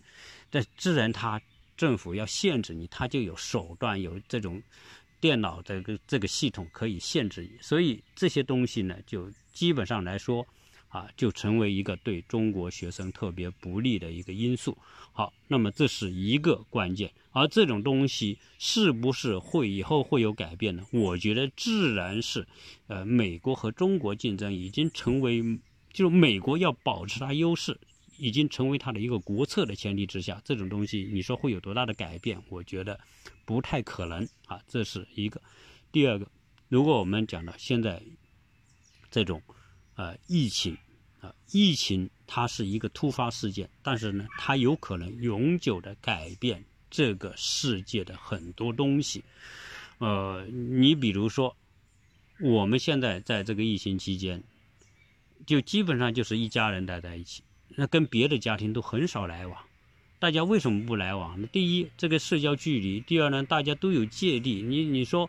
[0.50, 1.40] 这自然他
[1.76, 4.62] 政府要限制你，他就有手段，有这种
[5.20, 7.56] 电脑这个这个系统可以限制你。
[7.62, 10.46] 所以这些东西呢，就基本上来说。
[10.92, 14.76] 啊，就成为一个对中国学生特别不利的一个因素。
[15.14, 17.10] 好，那么这是一个关键。
[17.30, 20.84] 而这种东西是不是会以后会有改变呢？
[20.92, 22.46] 我觉得自然是，
[22.88, 25.42] 呃，美国和中国竞争已经成为，
[25.94, 27.80] 就是美国要保持它优势，
[28.18, 32.38] 已经成为它的一个国策的前提之下，这种东西你说会有多大的改变？
[32.50, 33.00] 我觉得
[33.46, 35.40] 不太可能啊，这是一个。
[35.90, 36.28] 第二个，
[36.68, 38.02] 如果我们讲到现在
[39.10, 39.40] 这种。
[39.94, 40.76] 呃，疫情
[41.20, 49.22] 啊，疫情它是一个突发事件，但是呢，它有可能永久的改变这个世界的很多东西。
[49.98, 51.54] 呃，你比如说，
[52.40, 54.42] 我们现在在这个疫情期间，
[55.46, 57.42] 就基本上就是一家人待在一起，
[57.76, 59.58] 那跟别的家庭都很少来往。
[60.18, 61.48] 大家为什么不来往呢？
[61.52, 64.62] 第一，这个社交距离；第二呢，大家都有芥蒂。
[64.62, 65.28] 你你说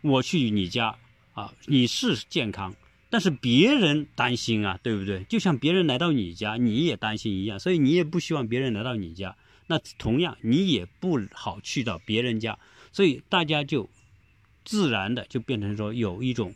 [0.00, 0.98] 我去你家
[1.34, 2.74] 啊，你是健康。
[3.10, 5.24] 但是别人担心啊，对不对？
[5.24, 9.36] 就像别人来到你家，你也担心一样，所以你也不希望别人来到你家。
[9.66, 12.58] 那同样，你也不好去到别人家，
[12.92, 13.90] 所以大家就
[14.64, 16.54] 自然的就变成说有一种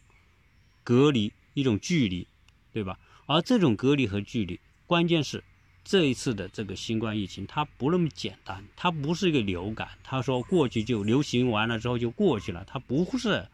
[0.84, 2.26] 隔离，一种距离，
[2.72, 2.98] 对吧？
[3.26, 5.42] 而这种隔离和距离，关键是
[5.82, 13.48] 这一次的这个新冠疫情，它不那么简单，它不是一个流感，他说过去就流行完了之后就过去了，它不是。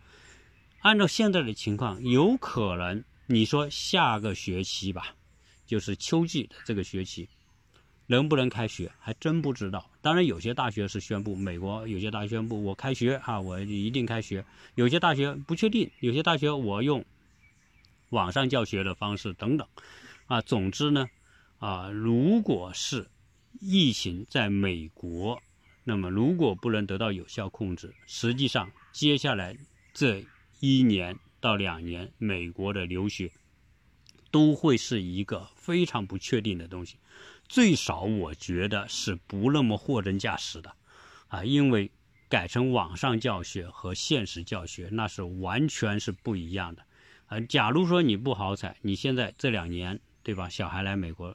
[0.81, 5.15] 按照现在的情况，有可能你说下个学期吧，
[5.67, 7.29] 就是秋季的这个学期，
[8.07, 9.91] 能不能开学还真不知道。
[10.01, 14.43] 当然，有些大学是宣布，美国有些大学宣布我开学啊，我一定开学；
[14.75, 17.05] 有些大学不确定，有些大学我用
[18.09, 19.69] 网上教学的方式等等。
[20.29, 21.11] 啊，总之呢，
[21.59, 23.07] 啊，如果是
[23.61, 25.43] 疫情在美国，
[25.85, 29.55] 那么如果不能得到有效控制，实际上接下来
[29.93, 30.25] 这。
[30.61, 33.33] 一年到两年，美国的留学
[34.31, 36.99] 都会是一个非常不确定的东西，
[37.49, 40.77] 最少我觉得是不那么货真价实的，
[41.29, 41.91] 啊，因为
[42.29, 46.85] 改成网上教学和现实教学那是完全是不一样的，
[47.27, 51.35] 啊，假如说你不好彩，你现在这两年对吧，小孩来美国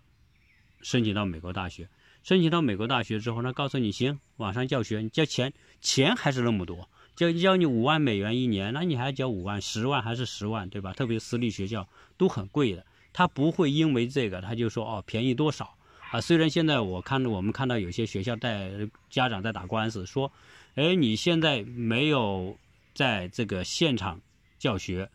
[0.82, 1.90] 申请到美国大学，
[2.22, 6.88] 申请到美国大学之后，那告诉你行，网上教学你交钱，钱还是那么多。
[7.16, 10.94] 交交你五万美元一年，那你还要交五万、十万还是十万，对吧？
[10.94, 15.76] 特别私立学校都很贵的，他不会因为这个他就说哦便宜多少
[16.12, 16.20] 啊。
[16.20, 18.70] 虽然现在我看我们看到有些学校带
[19.10, 20.32] 家长在打官司，说，
[20.76, 22.58] 哎你现在没有
[22.94, 24.20] 在这个现场
[24.60, 25.10] 教学，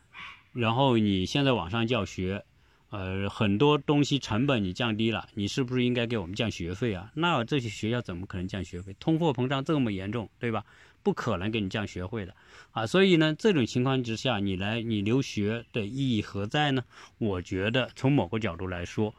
[0.53, 2.45] 然后你现在网上教学。
[2.93, 7.09] 呃，很多东西成本你降低了，你是不是应该给我们降学费啊？
[7.15, 8.93] 那这些学校怎么可能降学费？
[8.99, 10.65] 通货膨胀这么严重，对吧？
[11.03, 12.35] 不可能给你这样学会的
[12.73, 12.87] 啊。
[12.87, 16.85] 所以呢，这种情况之下，你来你留学的意义何在呢？
[17.19, 19.15] 我觉得从某个角度来说，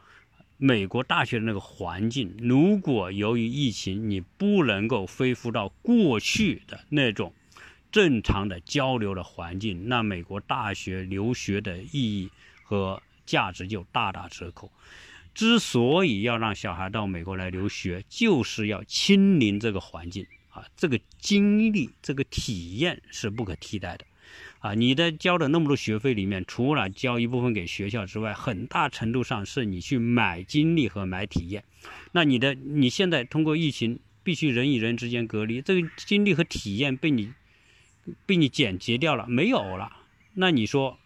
[0.58, 7.34] 美国大学的那个环境，如果由于疫情你不能够恢复到过去的那种
[7.90, 12.30] 正常的交流的环境，那美国大学留学的意义
[12.62, 14.70] 和价值就大打折扣。
[15.34, 24.04] 之所以要让小孩到美国来留学，就是要亲临这个环境啊，这个经历、这个体验是不可替代的
[24.60, 24.74] 啊！
[24.74, 31.64] 你的交的那么多学费里面，除了交一部分给学校之外，很大程度上是你去买经历和买体验。
[32.12, 37.32] 那你的你现在通过疫情，必须人与人之间隔离，这个经历和体验被你
[38.26, 39.96] 被你剪截掉了，没有了。
[40.34, 40.98] 那你说，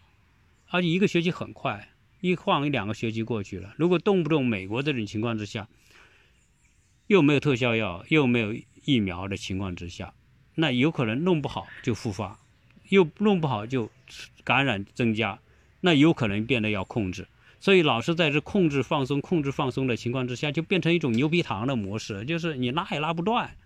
[0.69, 1.89] 而且一个学期很快。
[2.19, 5.67] 一晃一两个学期过去了，如果动不动美国这种情况之下，
[7.05, 8.55] 又没有特效药，又没有
[8.87, 10.13] 疫苗的情况之下，
[10.55, 12.39] 那有可能弄不好就复发，
[12.87, 13.91] 又弄不好就
[14.45, 15.37] 感染增加，
[15.81, 17.27] 那有可能变得要控制。
[17.59, 23.57] 所以老师在这控制放松、控制放松的情况之下，就变成一种牛皮糖的模式，就是你拉也拉不断。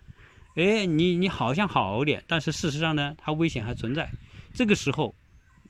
[0.56, 4.10] 哎，你你好像好一点，但是事实上呢，它危险还存在。
[4.56, 5.14] 这个时候，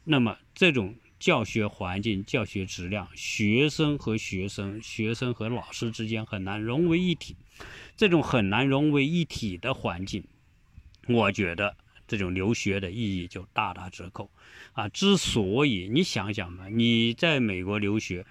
[0.06, 0.96] 那么这种。
[1.22, 7.36] 教学环境、教学质量，学生和学生、学生和老师之间很难融为一体。
[7.96, 10.24] 这种很难融为一体的环境，
[11.08, 11.76] 我觉得
[12.08, 14.30] 这种留学的意义就大打折扣。
[14.74, 18.26] 啊，之所以你想想嘛，你在美国留学，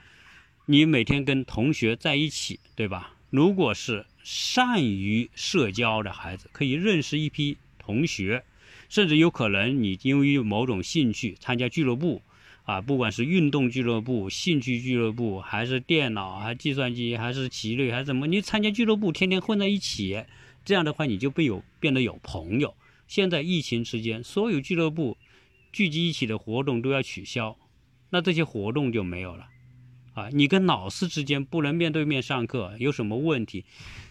[0.66, 3.14] 你每天跟同学在一起，对吧？
[3.30, 8.44] 如果是善于社交的孩子，可以认识一批同学，
[8.88, 12.22] 甚至有可能你因为某种兴趣参加俱乐部。
[12.70, 20.22] 啊，不管是运动俱乐部、兴趣俱乐部，还是电脑、还计算机，还是棋类，还是怎么，你参加俱乐部，天天混在一起，
[20.64, 22.76] 这样的话你就被有变得有朋友。
[23.08, 25.18] 现在疫情期间，所有俱乐部
[25.72, 27.56] 聚集一起的活动都要取消，
[28.10, 29.48] 那这些活动就没有了。
[30.14, 33.64] 啊，你跟老师之间不能面对面上课，有什么问题？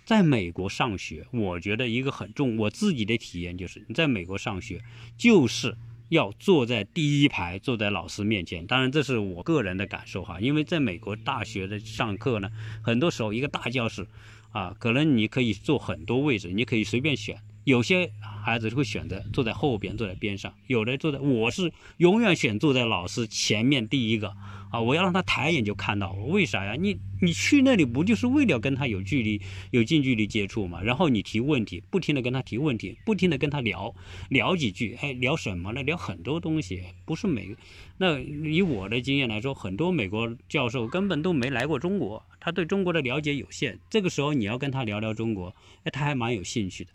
[0.04, 4.82] 在美国上学，我觉得一个很重，我自己的体验就是，你在美国上学
[5.17, 5.78] 就是。
[6.10, 8.65] 要坐在第一排，坐在老师面前。
[8.67, 10.39] 当然，这是我个人的感受哈。
[10.39, 12.50] 因为在美国大学的上课呢，
[12.84, 14.06] 很多时候一个大教室，
[14.52, 17.38] 啊，可能你可以坐很多位置，你可以随便选。
[17.70, 24.36] 有些孩子会选择坐在后边，坐在边上；有的坐在，我是永远选坐在老师前面第一个。
[24.72, 26.76] 啊，我要让他抬眼就看到我，为啥呀？
[26.80, 30.82] 你你去那里不就是为了跟他有距离、有近距离接触嘛？
[30.82, 33.94] 然后你提问题，不停的跟他提问题，不停的跟他聊
[34.30, 35.82] 聊几句，哎，聊什么呢？
[35.82, 37.56] 聊很多东西，不是每
[37.98, 43.80] 那以我的经验来说，很多美国教授根本都没来过中国，他对中国的了解有限。
[43.90, 46.92] 这个时候你要跟他聊聊中国，哎，他还蛮有兴趣的，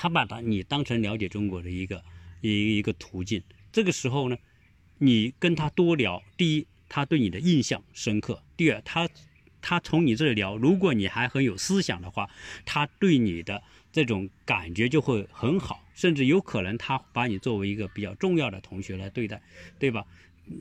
[0.00, 2.00] 他把他你当成了解中国的一个
[2.40, 3.42] 一一个途径。
[3.72, 4.36] 这个时候呢？
[5.00, 9.08] 你跟他多聊，第一，他对你的印象深刻；第二，他
[9.60, 12.30] 他从你这里聊，如果你还很有思想的话，
[12.64, 19.40] 他对你的这种感觉就会很好，甚至有可能他把你作为一个比较重要的同学来对待，
[19.78, 20.04] 对吧？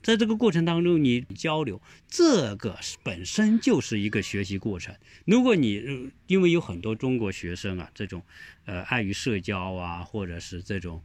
[0.04, 4.96] 在这个过程当中，你交流，这个本身就是一个学习过程。
[5.26, 8.22] 如果你因为有很多中国学生啊，这种
[8.66, 11.02] 呃碍于社交啊，或者是这种，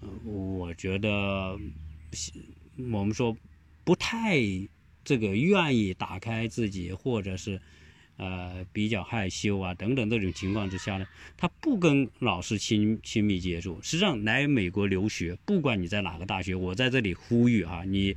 [0.00, 1.58] 呃，我觉得。
[2.90, 3.34] 我们说
[3.84, 4.38] 不太
[5.04, 7.58] 这个愿意打开自己，或者是
[8.22, 11.06] 呃比较害羞啊等等这种情况之下呢，
[11.36, 13.80] 他不跟老师亲亲密接触。
[13.82, 18.14] 实际上来美国留学，不管你在哪个大学，我在这里呼吁哈，你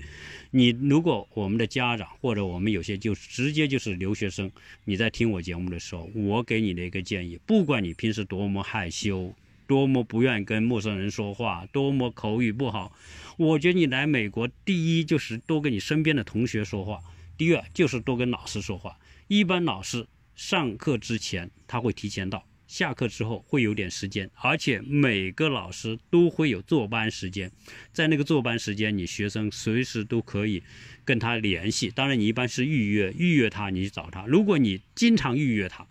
[0.51, 4.51] 你如果我们的家长或者我们有些就直接就是留学生，
[4.83, 9.33] 你在听我节目的时候，我给你的一个建议，不管你平时多么害羞。
[9.67, 12.95] 多么不愿跟陌生人说话，多么口语不好。
[13.35, 16.99] 我觉得你来美国，第一就是多跟你身边的同学说话，
[17.35, 18.95] 第二就是多跟老师说话。
[19.27, 27.51] 一般老师上课之前他会提前到，下课之后会有点时间，而且每个老师都会有坐班时间，
[27.91, 30.61] 在那个坐班时间，你学生随时都可以
[31.03, 31.89] 跟他联系。
[31.89, 34.25] 当然，你一般是预约，预约他，你去找他。
[34.27, 35.87] 如果你经常预约他。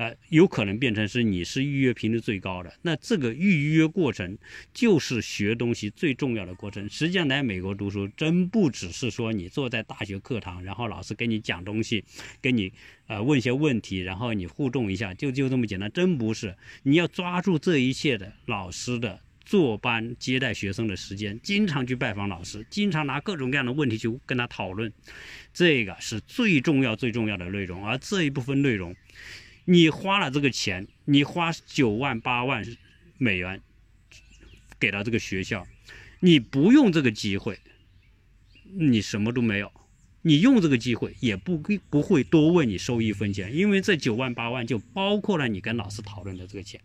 [0.00, 4.38] 呃，有可能变成是你是预约频率最高的，那这个预约过程
[4.72, 6.88] 就是学东西最重要的过程。
[6.88, 12.02] 实际上来美国读书，真不只是说你坐在大学课堂，然后老师给你讲东西，
[12.40, 12.72] 给你
[13.08, 16.56] 呃问些问题，然后你互动一下，就就这么简单，真不是。
[16.82, 24.90] 你要抓住这一切的老师的坐班接待学生的时间，经常去拜访老师，经常拿各种各样的问题去跟他讨论，
[25.52, 27.86] 这个是最重要最重要的内容。
[27.86, 28.96] 而这一部分内容。
[29.70, 32.66] 你花了这个钱，你花九万八万
[33.18, 33.62] 美元
[34.80, 35.64] 给到这个学校，
[36.18, 37.60] 你不用这个机会，
[38.64, 39.70] 你什么都没有。
[40.22, 41.56] 你用这个机会也不
[41.88, 46.80] 不会多为你收一分钱，因为这九万八万就包括了你跟老师讨论的这个钱。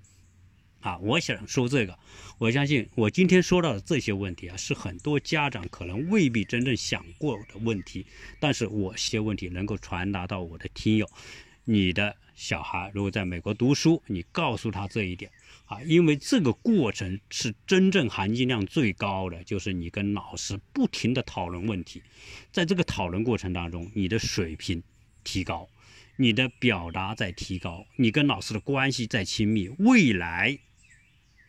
[0.82, 1.98] 啊，我想说这个，
[2.38, 8.06] 我相信我今天说到的这些问题啊，是很多家长可能未必真正想过的问题，
[8.40, 11.10] 但是我些问题能够传达到我的听友。
[11.64, 15.32] 你的小孩如果在美国读书，你告诉他这一点
[15.66, 22.04] 啊，因为这个过程是真正含金量最高的，就是你跟老师不停的讨论问题，
[22.52, 24.84] 在这个讨论过程当中，你的水平
[25.24, 25.68] 提高，
[26.18, 30.60] 你的表达在提高，你跟老师的关系在亲密，未来。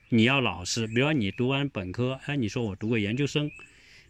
[0.08, 3.50] 你要老师，比如说你读完本科，哎，你说我读个研究生，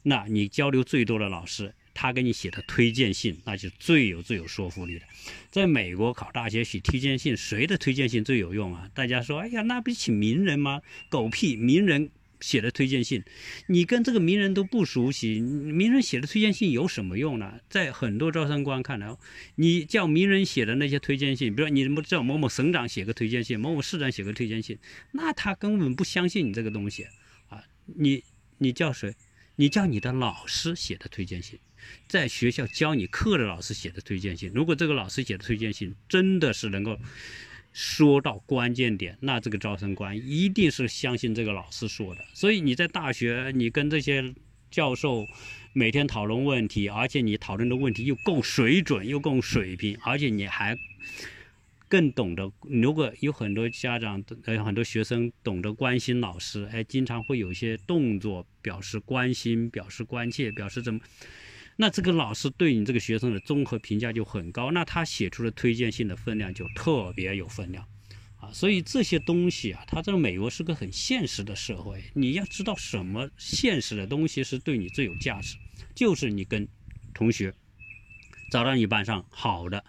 [0.03, 5.07] 那你交流最多的老师，他给你写的推荐信，那就最有最有说服力的。
[5.51, 8.91] 在美国考大学写推荐信，谁的推荐信最有用啊？
[8.95, 10.83] 大家说，哎呀，那不是请名人吗？
[11.09, 12.11] 狗屁，名人。
[12.39, 13.25] 写的推荐信，
[13.67, 17.61] 你跟这个名人都不熟悉，名人写的推荐信有什么用呢？
[17.71, 19.17] 在很多招生官看来，
[19.55, 24.79] 你叫名人写的那些推荐信，比如说你叫某某省长写个推荐信，某某市长写个推荐信，
[25.13, 27.07] 那他根本不相信你这个东西
[27.49, 27.65] 啊！
[27.87, 28.23] 你
[28.59, 29.15] 你叫谁？
[29.57, 31.59] 你叫你的老师写的推荐信，
[32.09, 34.51] 在学校教你课的老师写的推荐信。
[34.55, 36.99] 如果这个老师写的推荐信真的是能够。
[37.79, 42.25] 说到关键点，那这个招生官一定是相信这个老师说的。
[42.33, 44.35] 所以你在大学，你跟这些
[44.71, 45.27] 教授
[45.75, 50.75] 每天讨论问题，而且你讨论的问题又够水准，又够水平，而且你还
[51.87, 52.51] 更懂得。
[52.63, 61.01] 如果有很多家长、呃很多学生懂得关心老师，哎，经常会有一些动作表示关心、表示关切、表示怎么。
[61.79, 67.87] 那这个老师对你这个学生的综合评价就很高，那他写出的推荐信的分量就特别有分量，
[68.39, 75.57] 啊，所以这些东西啊，他个美国是个很现实的社会，你要知道什么现实的东西是对你最有价值，
[75.95, 76.67] 就是你跟
[77.13, 77.53] 同学
[78.51, 79.85] 找到你班上好的，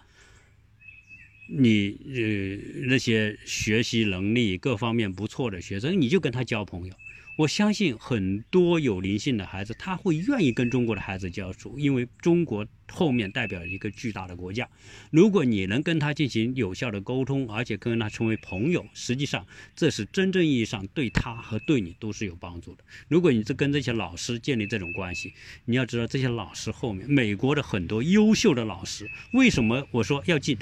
[1.48, 6.94] 你呃那些学习能力各方面不错的学生，你就跟他交朋友。
[7.38, 14.68] 我相信很多有灵性的孩子，他会愿意跟中国的孩子交处，因为中国后面代表一个巨大的国家。
[15.12, 22.82] 如果你能跟他进行有效的沟通，而且跟他成为朋友，实际上这是真正意义上对他和对你都是有帮助的。
[23.06, 25.32] 如果你是跟这些老师建立这种关系，
[25.66, 30.58] 你要知道这些老师后面，美国的很多优秀的老师，为什么我说要进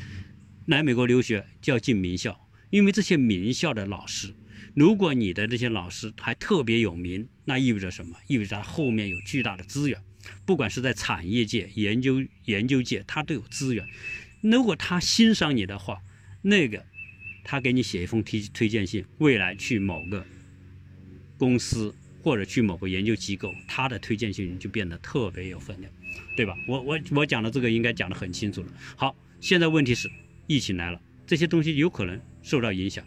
[0.66, 2.38] 来美国留学就要进名校？
[2.68, 4.34] 因为这些名校的老师。
[4.76, 8.14] 如果你的这些老师还特别有名，那意味着什么？
[8.26, 9.98] 意味着他后面有巨大的资源，
[10.44, 13.86] 不管是在产业界、研究研究界，他都有资源。
[14.42, 16.02] 如果他欣赏你的话，
[16.42, 16.84] 那个
[17.42, 20.26] 他给你写一封推推荐信，未来去某个
[21.38, 25.90] 公司或者去某个研究机构，他的推荐信就变得特别有分量，
[26.36, 26.54] 对吧？
[26.68, 28.68] 我我我讲的这个应该讲得很清楚了。
[28.94, 30.06] 好，现在问题是
[30.46, 33.02] 疫情来了，这些东西有可能受到影响。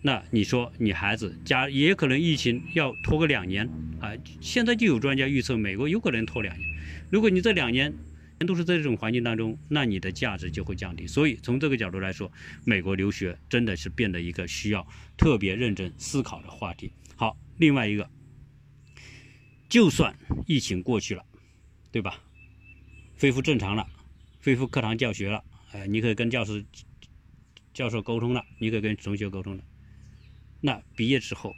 [0.00, 3.68] 那你说，你孩子家也可能疫情要拖个两年
[4.00, 4.12] 啊？
[4.40, 6.68] 现在就有专家预测，美国有可能拖两年。
[7.10, 7.92] 如果你这两年
[8.46, 11.06] 都是在这种环境当中，那你的价值就会降低。
[11.06, 12.30] 所以从这个角度来说，
[12.64, 14.86] 美国留学真的是变得一个需要
[15.16, 16.92] 特别认真思考的话题。
[17.16, 18.08] 好，另外一个，
[19.68, 21.24] 就算疫情过去了，
[21.90, 22.20] 对吧？
[23.18, 23.84] 恢复正常了，
[24.44, 25.42] 恢复课堂教学了，
[25.72, 26.64] 哎，你可以跟教师、
[27.74, 29.64] 教授沟通了，你可以跟同学沟通了。
[30.60, 31.54] 那毕业之后，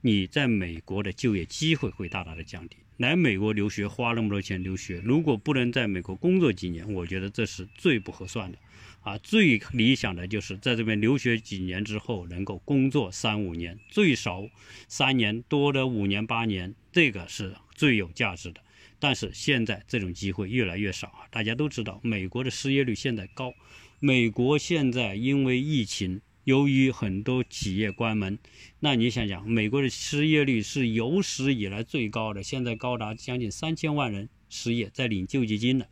[0.00, 2.76] 你在美国的就业机会会大大的降低。
[2.96, 8.58] 来美国留学花那么多钱留学，如果不能在美国工作几年，我觉得这是最不合算的。
[9.00, 14.46] 啊，最理想的就是在这边留学几年之后能够工作三五年，最少
[14.86, 18.60] 三年，多的五年八年，这个是最有价值的。
[18.98, 21.24] 但是现在这种机会越来越少啊！
[21.30, 23.54] 大家都知道，美国的失业率现在高，
[23.98, 26.20] 美国现在因为疫情。
[26.44, 28.38] 由于很多企业关门，
[28.78, 35.88] 那你想想，美国的失业率是有史以来最高的，现在高达将近三千万人失业，在领救济金的，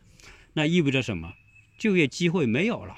[0.55, 1.34] 那意味着什么？
[1.78, 2.96] 就业机会没有了。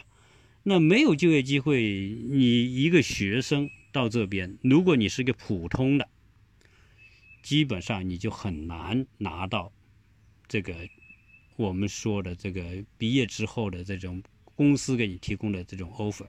[0.62, 1.82] 那没有就业机会，
[2.30, 6.08] 你一个学生到这边，如果你是个普通的，
[7.42, 9.72] 基本上你就很难拿到
[10.46, 10.74] 这个
[11.56, 14.22] 我们说的这个毕业之后的这种
[14.54, 16.26] 公司给你提供的这种 offer。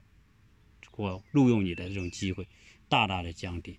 [0.92, 2.48] 或录用你的这种机会，
[2.88, 3.78] 大大的降低，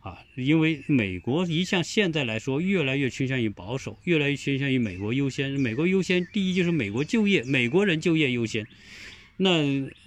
[0.00, 5.52] 啊，因为美国一向现在来说越来越倾向于保守，越来越倾向于美国优先。
[5.52, 8.66] 美国优先，第一就是美国就业，美国人就业优先。
[9.36, 9.62] 那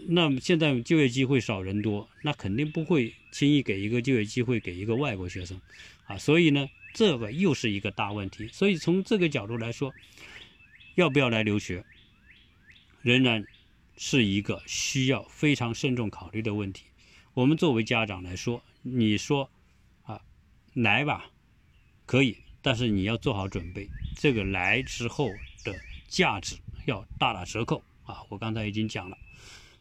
[0.07, 5.59] 那现在就业机会少人多，那肯定不会轻易给一个就业机会给一个外国学生，
[6.05, 8.47] 啊，所以呢，这个又是一个大问题。
[8.47, 9.93] 所以从这个角度来说，
[10.95, 11.83] 要不要来留学，
[13.01, 13.45] 仍然
[13.97, 16.85] 是一个需要非常慎重考虑的问题。
[17.33, 19.49] 我们作为家长来说，你说
[20.03, 20.21] 啊，
[20.73, 21.25] 来吧，
[22.05, 27.83] 可以，但是你要做好准备，这个来之后的价值要大打折扣。
[28.03, 29.17] 啊，我刚才已经讲了，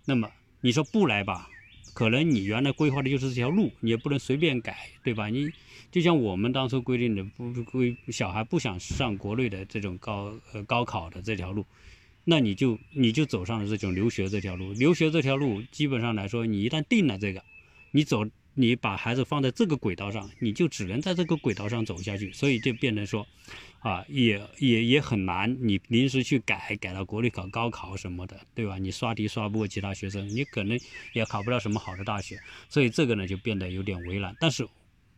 [0.05, 0.29] 那么
[0.61, 1.49] 你说不来吧，
[1.95, 5.29] 可能你原来规划的就是这条路，你也不能随便改，对吧？
[5.29, 5.53] 你
[5.93, 11.65] 就像我们当初规定的，不规小孩不想上国内的这种高呃高考的这条路，
[12.27, 14.75] 那你就你就走上了这种留学这条路。
[14.75, 17.43] 留学这条路基本上来说，你一旦定了这个，
[17.93, 18.23] 你走。
[18.59, 23.27] 你把孩子放在这个轨道上，你就只能在这个轨道上走下去，所以就变成说，
[23.81, 28.79] 啊，也也也很难，你临时去改，改到国内考高考什么的，对吧？
[28.79, 30.81] 你刷题刷不过其他学生，你可能
[31.13, 34.35] 也考不到什么好的大学，所以这个呢就变得有点为难。
[34.41, 34.67] 但是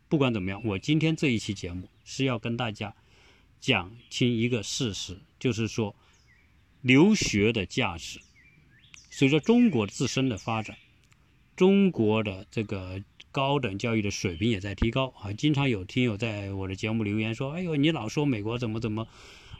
[0.09, 2.93] 不管怎么样，我今天这一期节目是要跟大家
[3.61, 5.95] 讲清一个事实，就是说
[6.81, 8.19] 留学的价值，
[9.09, 10.77] 随着中国自身的发展，
[11.55, 13.01] 中国的这个。
[13.31, 15.31] 高等教育的水平也在提高啊！
[15.33, 19.07] 经常有听友在我的节目留言说：“哎呦，你老说美国怎么怎么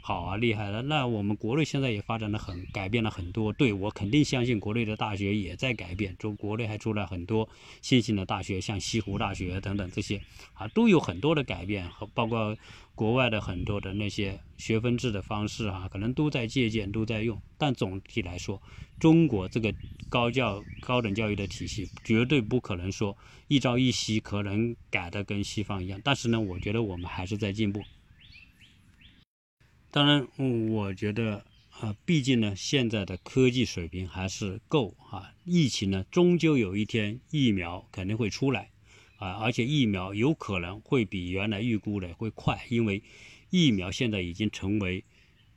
[0.00, 3.52] 好啊，厉害了。”那我们国内现在也发展的很，改变了很多。
[3.52, 7.48] 对我肯定相信国内的大学也在改变，中国内还出了很多
[7.82, 10.20] 新兴的大学，像西湖大学等等这些
[10.54, 12.56] 啊，都有很多的改变和包括。
[12.92, 17.40] 国外的很多的那些学分制的方式啊，可能都在借鉴，都在用。
[17.56, 18.60] 但总体来说，
[18.98, 19.72] 中国这个
[20.10, 23.16] 高教、高等教育的体系绝对不可能说
[23.48, 25.98] 一朝一夕可能改的跟西方一样。
[26.04, 27.82] 但是呢，我觉得我们还是在进步。
[29.90, 30.26] 当然，
[30.70, 31.44] 我觉得
[31.80, 35.34] 啊，毕竟呢，现在的科技水平还是够啊。
[35.44, 38.70] 疫情呢，终究有一天疫苗肯定会出来。
[39.16, 43.02] 啊，而且疫苗有可能会比原来预估的会快，因为
[43.50, 45.04] 疫苗现在已经成为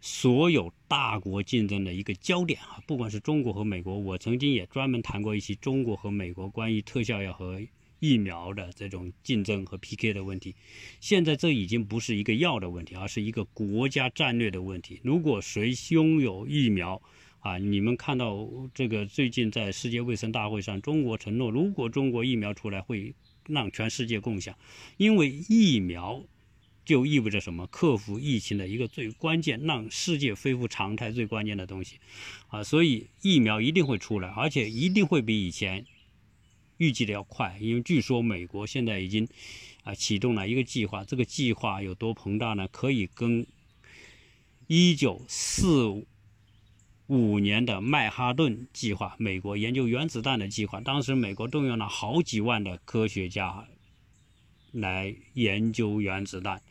[0.01, 2.84] 所有大国竞争的一个焦点啊！
[2.86, 7.61] 不管是中国和美国，我曾经也专门谈过一期中国和美国关于特效药和
[8.04, 10.54] 疫苗的这种竞争和 PK 的问题。
[10.99, 14.99] 现在这已经不是一个药的问题，而是一个国家战略的问题。
[15.04, 17.01] 如果谁拥有疫苗
[17.39, 23.16] 啊，你们看到这个最近在世界卫生大会上，中国承诺，如果中国疫苗出来会。
[23.49, 24.58] 让全世界共享，
[24.95, 26.24] 因为疫苗
[26.86, 27.68] 就意味着什么？
[27.68, 31.97] 克服疫情的一个最关键，让世界恢复常态最关键的东西
[32.47, 32.64] 啊！
[32.64, 35.86] 所以疫苗一定会出来，而且一定会比以前
[36.84, 37.57] 预计的要快。
[37.59, 39.27] 因为据说美国现在已经
[39.84, 42.67] 啊启动了一个计划，这个计划有多庞大呢？
[42.71, 43.45] 可以跟
[44.67, 46.05] 一九四五。
[47.39, 53.67] 年的曼哈顿计划，美国研究原子弹的计划，当时美国动用了好几万的科学家
[54.71, 56.63] 来研究原子弹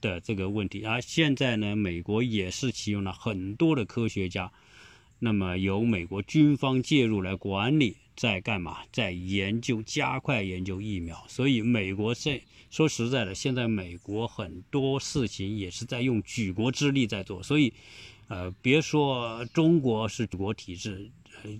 [0.00, 4.50] 的这个问题，而现在呢，美国也是启用了很多的科学家，
[5.20, 8.80] 那么由美国军方介入来管理，在干嘛？
[8.92, 11.24] 在研究，加快研究疫苗。
[11.26, 17.72] 所以美国这说实在的，现在美国很多事情也是在用举国之力在做，所以。
[18.32, 21.10] 呃，别说中国是举国体制，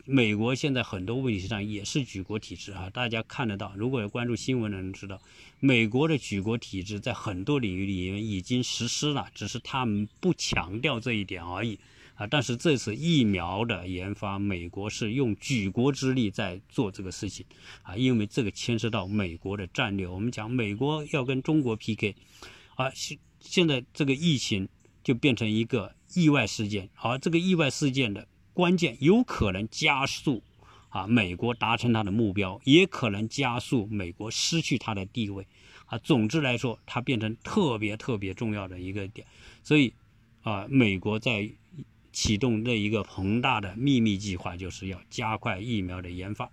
[0.05, 2.89] 美国现在很多问题上也是举国体制啊。
[2.91, 5.21] 大家看得到，如果有关注新闻的人知道，
[5.59, 11.77] 美国的举国体制在很多领域里面已经实施了，只是他们不强调这一点而已
[12.21, 12.27] 啊。
[12.27, 17.47] 但是这次疫苗的研发，美国是用举国之力在做这个事情
[17.83, 20.07] 啊，因为这个牵涉到美国的战略。
[20.07, 22.15] 我们讲美国要跟中国 PK，
[22.77, 24.69] 啊，现现在这个疫情
[25.03, 25.95] 就变成一个。
[26.13, 30.43] 意外事件，而这个意外事件的关键有可能加速
[30.89, 35.47] 啊美国达成它的目标，也可能加速美国失去它的地位
[35.87, 35.97] 啊。
[35.99, 39.25] 总之来说，它变成特别特别重要的一个点。
[39.63, 39.95] 所以
[40.43, 41.49] 啊，美国在
[42.13, 46.51] 启动这一个宏大的秘密计划，就是要加快疫苗的研发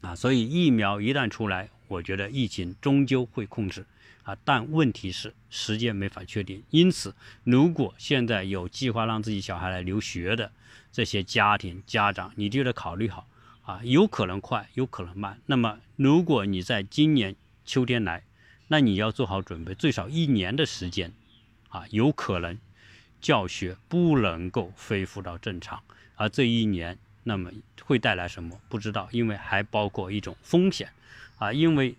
[0.00, 0.14] 啊。
[0.14, 3.86] 所以疫苗一旦出来，我觉得疫情终究会控制。
[4.24, 7.12] 啊，但问题是时间没法确定，因此，
[7.42, 10.52] 如果现在有计划让自己小孩来留学的
[10.92, 13.26] 这些家庭家长，你就得考虑好
[13.62, 15.40] 啊，有可能快，有可能慢。
[15.46, 18.22] 那么，如果你在今年秋天来，
[18.68, 21.12] 那你要做好准备，最少一年的时间，
[21.70, 22.56] 啊，有可能
[23.22, 25.80] 教学不能够恢复到正常，
[26.16, 27.50] 而这一年，那么
[27.82, 28.60] 会带来什么？
[28.68, 30.90] 不知道，因为还包括一种风险，
[31.38, 31.94] 啊，因为。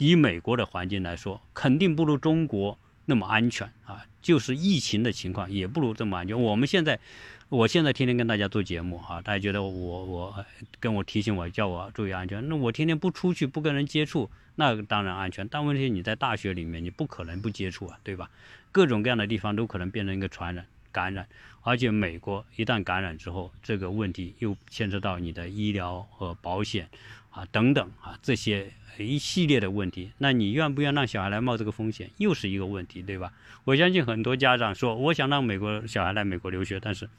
[0.00, 4.06] 以美国的环境来说，肯定不如中国那么安全啊！
[4.22, 6.40] 就是疫情的情况也不如这么安全。
[6.40, 7.00] 我们现在，
[7.48, 10.46] 我现在天天跟大家做节目啊，大家觉得我我
[10.78, 15.48] 跟我提醒我叫我注意安全，那我天天不出去不跟人接触，那当然安全。
[15.48, 18.30] 但问题你在大学里面，你不可能不接触啊，对吧？
[18.78, 21.26] 各种各样的地方都可能变成一个传染感染，
[21.62, 26.88] 而且美国一旦感染之后，这个问题又牵涉到你的医疗和保险
[27.30, 30.12] 啊等等啊这些一系列的问题。
[30.18, 33.32] 那你愿不愿让小孩来冒这个风险，又是一个问题，对吧？
[33.64, 37.10] 我相信很多家长说，我想让美国小孩来美国留学，但是。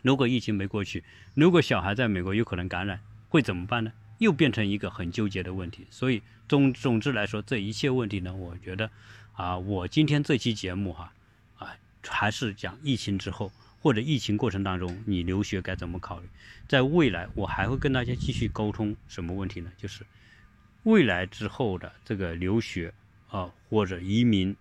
[0.00, 3.92] 如果疫情没过去，如果小孩在美国有可能感染，会怎么办呢？
[4.18, 5.86] 又变成一个很纠结的问题。
[5.90, 8.90] 所以总总之来说，这一切问题呢，我觉得，
[9.38, 11.12] 啊，我今天这期节目哈，
[11.58, 16.26] 啊，还是讲疫情之后或者疫情过程当中，你留学该怎么考虑。
[16.66, 19.70] 在未来，我还会跟大家继续沟通什么问题呢？
[19.76, 20.04] 就是
[20.82, 22.92] 未来之后的这个留学
[23.28, 24.56] 啊或者移民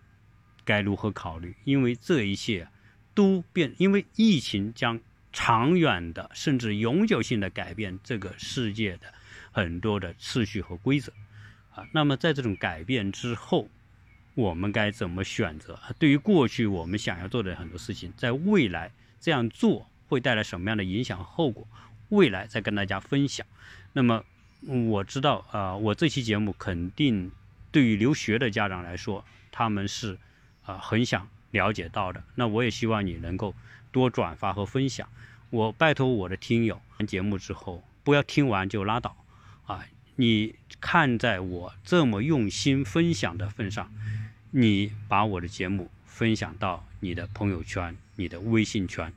[0.63, 1.55] 该如何考虑？
[1.63, 2.67] 因为这一切
[3.15, 4.99] 都变，因为疫情将。
[5.33, 9.13] 长远的，甚至永久性的改变这个世界的
[9.51, 11.13] 很多的次序和规则，
[11.75, 13.69] 啊，那么在这种改变之后，
[14.37, 15.79] 我们该怎么选择？
[15.97, 21.67] 对于过去我们想要做的很多事情，在未来这样做会带来什么样的影响和后果？
[22.09, 23.47] 未来再跟大家分享。
[23.93, 24.23] 那么
[24.61, 27.31] 我知道啊，我这期节目肯定
[27.71, 30.19] 对于留学的家长来说，他们是
[30.63, 32.23] 啊很想了解到的。
[32.35, 33.55] 那我也希望你能够。
[33.89, 35.09] 多转发和分享，
[35.49, 39.15] 我拜托我的听友，节目之后不要听完就拉倒，
[39.65, 39.85] 啊，
[40.17, 43.91] 你看在我这么用心分享的份上，
[44.51, 49.13] 你把我的节目分享到你的朋友圈、你的微信圈，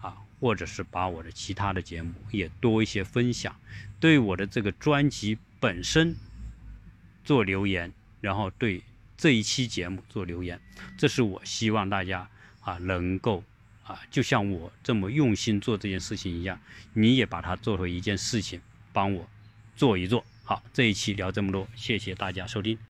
[0.00, 3.54] 啊，或者是把我的其他的节目也多一些分享，
[4.00, 6.14] 对我的这个专辑本身
[7.24, 8.82] 做留言，然后对
[9.16, 10.60] 这一期节目做留言，
[10.98, 12.28] 这是我希望大家
[12.60, 13.42] 啊能够。
[13.86, 16.58] 啊，就像我这么用心做这件事情一样，
[16.92, 18.60] 你也把它做成一件事情，
[18.92, 19.28] 帮我
[19.76, 20.24] 做一做。
[20.42, 22.76] 好，这一期聊这么多，谢谢大家收听。